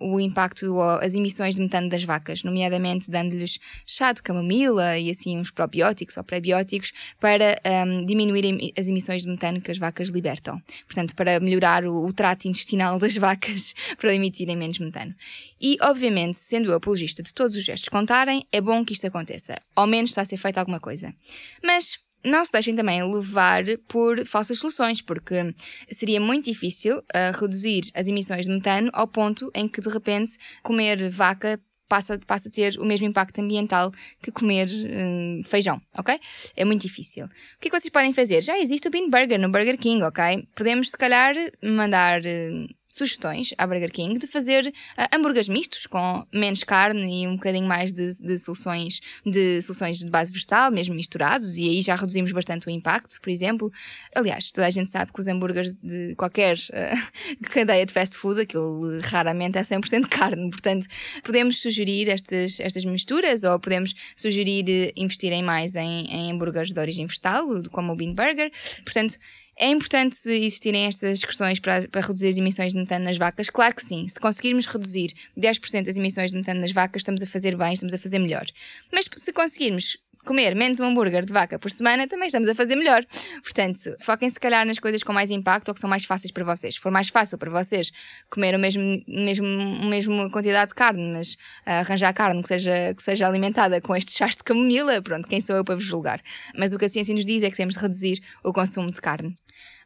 o 0.00 0.20
impacto 0.20 0.74
ou 0.74 0.82
as 0.82 1.14
emissões 1.14 1.54
de 1.54 1.62
metano 1.62 1.88
das 1.88 2.04
vacas, 2.04 2.42
nomeadamente 2.42 3.10
dando-lhes 3.10 3.58
chá 3.86 4.12
de 4.12 4.22
camomila 4.22 4.98
e 4.98 5.10
assim 5.10 5.38
uns 5.38 5.50
probióticos 5.50 6.16
ou 6.16 6.24
prebióticos 6.24 6.92
para 7.20 7.60
um, 7.86 8.04
diminuir 8.04 8.72
as 8.78 8.86
emissões 8.86 9.22
de 9.22 9.28
metano 9.28 9.60
que 9.60 9.70
as 9.70 9.78
vacas 9.78 10.08
libertam. 10.08 10.60
Portanto, 10.86 11.14
para 11.14 11.40
melhorar 11.40 11.84
o, 11.84 12.06
o 12.06 12.12
trato 12.12 12.46
intestinal 12.46 12.98
das 13.00 13.16
vacas 13.16 13.74
para 13.98 14.14
emitirem 14.14 14.56
menos 14.56 14.78
metano. 14.78 15.14
E, 15.60 15.78
obviamente, 15.80 16.36
sendo 16.36 16.70
eu 16.70 16.74
apologista 16.74 17.22
de 17.22 17.32
todos 17.32 17.56
os 17.56 17.64
gestos 17.64 17.88
contarem, 17.88 18.46
é 18.52 18.60
bom 18.60 18.84
que 18.84 18.92
isto 18.92 19.06
aconteça. 19.06 19.56
Ao 19.74 19.86
menos 19.86 20.10
está 20.10 20.22
a 20.22 20.24
ser 20.24 20.36
feita 20.36 20.60
alguma 20.60 20.78
coisa. 20.78 21.14
Mas 21.62 21.98
não 22.24 22.44
se 22.44 22.52
deixem 22.52 22.74
também 22.74 23.02
levar 23.02 23.64
por 23.86 24.24
falsas 24.26 24.58
soluções, 24.58 25.00
porque 25.02 25.54
seria 25.90 26.20
muito 26.20 26.46
difícil 26.46 26.98
uh, 26.98 27.38
reduzir 27.38 27.82
as 27.94 28.06
emissões 28.06 28.46
de 28.46 28.52
metano 28.52 28.90
ao 28.92 29.06
ponto 29.06 29.50
em 29.54 29.68
que, 29.68 29.80
de 29.80 29.88
repente, 29.88 30.36
comer 30.62 31.10
vaca 31.10 31.60
passa, 31.88 32.18
passa 32.26 32.48
a 32.48 32.52
ter 32.52 32.78
o 32.78 32.84
mesmo 32.84 33.06
impacto 33.06 33.40
ambiental 33.40 33.92
que 34.22 34.32
comer 34.32 34.68
hum, 34.70 35.42
feijão, 35.44 35.80
ok? 35.96 36.18
É 36.56 36.64
muito 36.64 36.82
difícil. 36.82 37.26
O 37.26 37.28
que 37.60 37.68
é 37.68 37.70
que 37.70 37.78
vocês 37.78 37.92
podem 37.92 38.12
fazer? 38.12 38.42
Já 38.42 38.58
existe 38.58 38.88
o 38.88 38.90
Bean 38.90 39.08
Burger 39.08 39.38
no 39.38 39.50
Burger 39.50 39.78
King, 39.78 40.02
ok? 40.02 40.46
Podemos, 40.54 40.90
se 40.90 40.98
calhar, 40.98 41.34
mandar. 41.62 42.20
Hum, 42.24 42.66
sugestões 42.94 43.52
à 43.58 43.66
Burger 43.66 43.90
King 43.90 44.18
de 44.18 44.26
fazer 44.26 44.66
uh, 44.66 45.16
hambúrgueres 45.16 45.48
mistos 45.48 45.86
com 45.86 46.24
menos 46.32 46.62
carne 46.62 47.22
e 47.22 47.26
um 47.26 47.34
bocadinho 47.34 47.66
mais 47.66 47.92
de, 47.92 48.10
de, 48.20 48.38
soluções 48.38 49.00
de 49.24 49.60
soluções 49.62 49.98
de 49.98 50.10
base 50.10 50.32
vegetal, 50.32 50.70
mesmo 50.70 50.94
misturados, 50.94 51.58
e 51.58 51.68
aí 51.68 51.82
já 51.82 51.94
reduzimos 51.94 52.30
bastante 52.32 52.66
o 52.66 52.70
impacto, 52.70 53.20
por 53.20 53.30
exemplo. 53.30 53.70
Aliás, 54.14 54.50
toda 54.50 54.66
a 54.66 54.70
gente 54.70 54.88
sabe 54.88 55.12
que 55.12 55.20
os 55.20 55.26
hambúrgueres 55.26 55.74
de 55.82 56.14
qualquer 56.14 56.56
uh, 56.56 57.44
cadeia 57.50 57.84
de 57.84 57.92
fast 57.92 58.16
food, 58.16 58.40
aquilo 58.40 59.00
raramente 59.02 59.58
é 59.58 59.62
100% 59.62 60.06
carne, 60.08 60.50
portanto, 60.50 60.86
podemos 61.22 61.60
sugerir 61.60 62.08
estas, 62.08 62.60
estas 62.60 62.84
misturas 62.84 63.42
ou 63.44 63.58
podemos 63.58 63.92
sugerir 64.16 64.92
investirem 64.96 65.42
mais 65.42 65.74
em, 65.74 66.06
em 66.06 66.32
hambúrgueres 66.32 66.72
de 66.72 66.78
origem 66.78 67.06
vegetal, 67.06 67.44
como 67.70 67.92
o 67.92 67.96
Bean 67.96 68.14
Burger. 68.14 68.50
Portanto, 68.84 69.18
é 69.56 69.68
importante 69.70 70.16
existirem 70.28 70.86
estas 70.86 71.24
questões 71.24 71.60
para, 71.60 71.86
para 71.88 72.00
reduzir 72.00 72.28
as 72.28 72.36
emissões 72.36 72.72
de 72.72 72.78
metano 72.78 73.04
nas 73.04 73.16
vacas? 73.16 73.48
Claro 73.50 73.74
que 73.74 73.84
sim. 73.84 74.06
Se 74.08 74.18
conseguirmos 74.18 74.66
reduzir 74.66 75.12
10% 75.38 75.84
das 75.84 75.96
emissões 75.96 76.30
de 76.30 76.36
metano 76.36 76.60
nas 76.60 76.72
vacas, 76.72 77.00
estamos 77.00 77.22
a 77.22 77.26
fazer 77.26 77.56
bem, 77.56 77.72
estamos 77.72 77.94
a 77.94 77.98
fazer 77.98 78.18
melhor. 78.18 78.44
Mas 78.92 79.08
se 79.14 79.32
conseguirmos 79.32 79.98
comer 80.24 80.54
menos 80.54 80.80
um 80.80 80.84
hambúrguer 80.84 81.24
de 81.24 81.32
vaca 81.32 81.58
por 81.58 81.70
semana, 81.70 82.08
também 82.08 82.26
estamos 82.26 82.48
a 82.48 82.54
fazer 82.54 82.76
melhor. 82.76 83.04
Portanto, 83.42 83.96
foquem 84.00 84.28
se 84.28 84.40
calhar 84.40 84.66
nas 84.66 84.78
coisas 84.78 85.02
com 85.02 85.12
mais 85.12 85.30
impacto 85.30 85.68
ou 85.68 85.74
que 85.74 85.80
são 85.80 85.88
mais 85.88 86.04
fáceis 86.04 86.32
para 86.32 86.44
vocês. 86.44 86.74
Se 86.74 86.80
for 86.80 86.90
mais 86.90 87.08
fácil 87.08 87.38
para 87.38 87.50
vocês 87.50 87.90
comer 88.30 88.54
a 88.54 88.58
mesmo, 88.58 89.02
mesmo, 89.06 89.46
mesmo 89.88 90.30
quantidade 90.30 90.70
de 90.70 90.74
carne, 90.74 91.12
mas 91.12 91.34
uh, 91.34 91.80
arranjar 91.80 92.12
carne 92.12 92.42
que 92.42 92.48
seja, 92.48 92.94
que 92.94 93.02
seja 93.02 93.28
alimentada 93.28 93.80
com 93.80 93.94
estes 93.94 94.16
chás 94.16 94.36
de 94.36 94.42
camomila, 94.44 95.00
pronto, 95.02 95.28
quem 95.28 95.40
sou 95.40 95.56
eu 95.56 95.64
para 95.64 95.74
vos 95.74 95.84
julgar? 95.84 96.20
Mas 96.56 96.72
o 96.72 96.78
que 96.78 96.84
a 96.84 96.88
ciência 96.88 97.14
nos 97.14 97.24
diz 97.24 97.42
é 97.42 97.50
que 97.50 97.56
temos 97.56 97.74
de 97.74 97.80
reduzir 97.80 98.22
o 98.42 98.52
consumo 98.52 98.90
de 98.90 99.00
carne. 99.00 99.34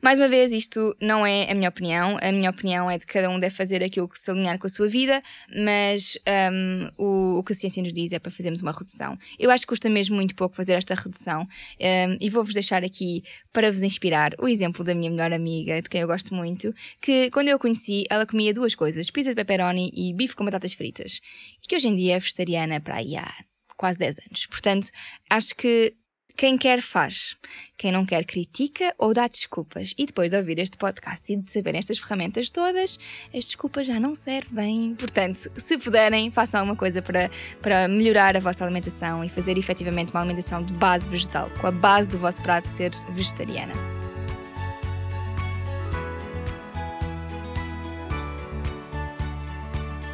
Mais 0.02 0.18
uma 0.18 0.28
vez, 0.28 0.52
isto 0.52 0.96
não 1.00 1.26
é 1.26 1.50
a 1.50 1.54
minha 1.54 1.68
opinião. 1.68 2.16
A 2.20 2.30
minha 2.30 2.50
opinião 2.50 2.90
é 2.90 2.96
de 2.96 3.04
que 3.04 3.14
cada 3.14 3.28
um 3.28 3.38
deve 3.38 3.54
fazer 3.54 3.82
aquilo 3.82 4.08
que 4.08 4.18
se 4.18 4.30
alinhar 4.30 4.58
com 4.58 4.66
a 4.66 4.70
sua 4.70 4.86
vida, 4.86 5.22
mas 5.56 6.16
um, 6.52 6.90
o, 6.96 7.38
o, 7.38 7.42
que 7.42 7.52
a 7.52 7.56
ciência 7.56 7.82
nos 7.82 7.92
diz 7.92 8.12
é 8.12 8.18
para 8.18 8.30
fazermos 8.30 8.60
uma 8.60 8.72
redução. 8.72 9.18
Eu 9.38 9.50
acho 9.50 9.62
que 9.62 9.68
custa 9.68 9.90
mesmo 9.90 10.14
muito 10.14 10.34
pouco 10.36 10.54
fazer 10.54 10.74
esta 10.74 10.94
redução 10.94 11.42
um, 11.42 12.16
e 12.20 12.30
vou-vos 12.30 12.54
deixar 12.54 12.84
aqui 12.84 13.24
para 13.52 13.70
vos 13.72 13.82
inspirar 13.82 14.34
o 14.38 14.46
exemplo 14.46 14.84
da 14.84 14.94
minha 14.94 15.10
melhor 15.10 15.32
amiga, 15.32 15.82
de 15.82 15.88
quem 15.88 16.00
eu 16.00 16.06
gosto 16.06 16.34
muito, 16.34 16.72
que 17.00 17.30
quando 17.30 17.48
eu 17.48 17.56
a 17.56 17.58
conheci, 17.58 18.04
ela 18.08 18.24
comia 18.24 18.52
duas 18.52 18.74
coisas: 18.74 19.10
pizza 19.10 19.30
de 19.30 19.34
pepperoni 19.34 19.90
e 19.92 20.14
bife 20.14 20.36
com 20.36 20.44
batatas 20.44 20.72
fritas, 20.72 21.20
e 21.62 21.66
que 21.66 21.74
hoje 21.74 21.88
em 21.88 21.96
dia 21.96 22.16
é 22.16 22.18
vegetariana 22.20 22.80
para 22.80 22.96
aí 22.96 23.16
há 23.16 23.28
quase 23.76 23.98
10 23.98 24.18
anos. 24.28 24.46
Portanto, 24.46 24.88
acho 25.30 25.54
que 25.54 25.94
quem 26.38 26.56
quer 26.56 26.80
faz, 26.80 27.36
quem 27.76 27.90
não 27.90 28.06
quer 28.06 28.24
critica 28.24 28.94
ou 28.96 29.12
dá 29.12 29.26
desculpas. 29.26 29.92
E 29.98 30.06
depois 30.06 30.30
de 30.30 30.36
ouvir 30.36 30.60
este 30.60 30.78
podcast 30.78 31.32
e 31.32 31.36
de 31.36 31.50
saber 31.50 31.74
estas 31.74 31.98
ferramentas 31.98 32.48
todas, 32.48 32.96
as 33.34 33.44
desculpas 33.44 33.88
já 33.88 33.98
não 33.98 34.14
servem. 34.14 34.94
Portanto, 34.94 35.50
se 35.56 35.78
puderem, 35.78 36.30
façam 36.30 36.60
alguma 36.60 36.76
coisa 36.76 37.02
para, 37.02 37.28
para 37.60 37.88
melhorar 37.88 38.36
a 38.36 38.40
vossa 38.40 38.64
alimentação 38.64 39.24
e 39.24 39.28
fazer 39.28 39.58
efetivamente 39.58 40.12
uma 40.12 40.20
alimentação 40.20 40.62
de 40.62 40.72
base 40.74 41.08
vegetal, 41.08 41.50
com 41.60 41.66
a 41.66 41.72
base 41.72 42.08
do 42.08 42.18
vosso 42.18 42.40
prato 42.40 42.66
ser 42.68 42.92
vegetariana. 43.10 43.97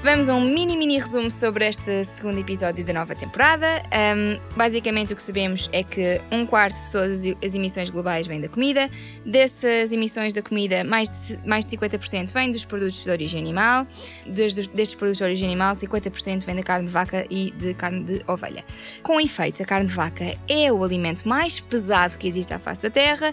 Vamos 0.04 0.28
a 0.28 0.34
um 0.34 0.44
mini, 0.44 0.76
mini 0.76 0.98
resumo 0.98 1.30
sobre 1.30 1.66
este 1.66 2.04
segundo 2.04 2.38
episódio 2.38 2.84
da 2.84 2.92
nova 2.92 3.14
temporada. 3.14 3.82
Um, 4.14 4.38
basicamente, 4.54 5.14
o 5.14 5.16
que 5.16 5.22
sabemos 5.22 5.66
é 5.72 5.82
que 5.82 6.20
um 6.30 6.44
quarto 6.44 6.74
de 6.74 6.92
todas 6.92 7.24
as 7.42 7.54
emissões 7.54 7.88
globais 7.88 8.26
vem 8.26 8.38
da 8.38 8.46
comida. 8.46 8.90
Dessas 9.24 9.92
emissões 9.92 10.34
da 10.34 10.42
comida, 10.42 10.84
mais 10.84 11.08
de, 11.08 11.48
mais 11.48 11.64
de 11.64 11.74
50% 11.78 12.34
vem 12.34 12.50
dos 12.50 12.66
produtos 12.66 13.02
de 13.02 13.08
origem 13.08 13.40
animal. 13.40 13.86
Destes, 14.26 14.66
destes 14.66 14.94
produtos 14.94 15.16
de 15.16 15.24
origem 15.24 15.48
animal, 15.48 15.74
50% 15.74 16.44
vem 16.44 16.56
da 16.56 16.62
carne 16.62 16.84
de 16.84 16.92
vaca 16.92 17.26
e 17.30 17.50
de 17.52 17.72
carne 17.72 18.04
de 18.04 18.20
ovelha. 18.26 18.62
Com 19.02 19.18
efeito, 19.18 19.62
a 19.62 19.64
carne 19.64 19.86
de 19.86 19.94
vaca 19.94 20.36
é 20.46 20.70
o 20.70 20.84
alimento 20.84 21.26
mais 21.26 21.60
pesado 21.60 22.18
que 22.18 22.28
existe 22.28 22.52
à 22.52 22.58
face 22.58 22.82
da 22.82 22.90
Terra. 22.90 23.32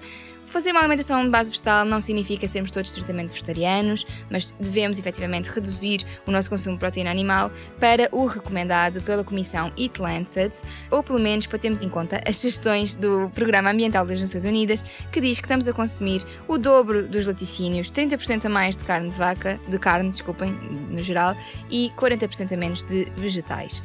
Fazer 0.52 0.72
uma 0.72 0.82
alimentação 0.82 1.24
de 1.24 1.30
base 1.30 1.50
vegetal 1.50 1.86
não 1.86 2.02
significa 2.02 2.46
sermos 2.46 2.72
todos 2.72 2.92
estritamente 2.92 3.30
vegetarianos, 3.30 4.06
mas 4.30 4.54
devemos 4.60 5.00
efetivamente 5.00 5.50
reduzir 5.50 6.02
o 6.28 6.32
nosso 6.32 6.50
consumo 6.50 6.76
de 6.76 6.80
proteína 6.82 7.10
animal 7.10 7.50
para 7.80 8.10
o 8.12 8.26
recomendado 8.26 9.02
pela 9.02 9.24
Comissão 9.24 9.72
Eat 9.78 10.02
Lancet, 10.02 10.62
ou 10.92 11.02
pelo 11.02 11.22
menos 11.22 11.48
para 11.48 11.58
termos 11.58 11.82
em 11.82 11.88
conta 11.88 12.20
as 12.28 12.36
sugestões 12.36 12.98
do 12.98 13.32
Programa 13.34 13.72
Ambiental 13.72 14.06
das 14.06 14.20
Nações 14.20 14.44
Unidas, 14.44 14.84
que 15.10 15.22
diz 15.22 15.40
que 15.40 15.46
estamos 15.46 15.70
a 15.70 15.74
consumir 15.74 16.22
o 16.50 16.58
dobro 16.58 17.08
dos 17.08 17.26
laticínios, 17.26 17.90
30% 17.90 18.44
a 18.44 18.50
mais 18.50 18.76
de 18.76 18.84
carne 18.84 19.08
de 19.08 19.16
vaca, 19.16 19.58
de 19.70 19.80
carne, 19.80 20.12
desculpem, 20.12 20.52
no 20.52 21.02
geral, 21.02 21.34
e 21.70 21.92
40% 21.96 22.52
a 22.52 22.58
menos 22.58 22.84
de 22.84 23.10
vegetais. 23.16 23.82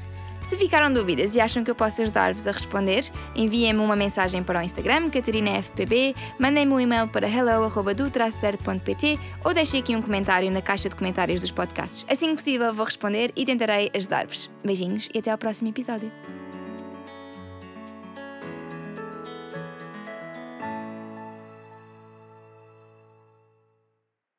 Se 0.47 0.57
ficaram 0.57 0.93
dúvidas 0.93 1.35
e 1.35 1.41
acham 1.41 1.65
que 1.65 1.71
eu 1.73 1.75
posso 1.75 2.01
ajudar-vos 2.03 2.47
a 2.47 2.53
responder, 2.53 3.11
enviem-me 3.35 3.81
uma 3.81 3.97
mensagem 3.97 4.45
para 4.45 4.61
o 4.61 4.63
Instagram, 4.63 5.11
CatarinaFPB, 5.11 6.15
mandem-me 6.39 6.73
um 6.73 6.79
e-mail 6.79 7.09
para 7.09 7.29
hello.do-pt 7.29 9.19
ou 9.45 9.53
deixem 9.53 9.81
aqui 9.81 9.97
um 9.97 10.01
comentário 10.01 10.49
na 10.49 10.63
caixa 10.63 10.89
de 10.89 10.95
comentários 10.95 11.41
dos 11.41 11.51
podcasts. 11.51 12.07
Assim 12.09 12.29
que 12.29 12.37
possível 12.37 12.73
vou 12.73 12.85
responder 12.85 13.33
e 13.35 13.45
tentarei 13.45 13.91
ajudar-vos. 13.93 14.49
Beijinhos 14.65 15.09
e 15.13 15.19
até 15.19 15.33
ao 15.33 15.39
próximo 15.39 15.71
episódio. 15.71 16.13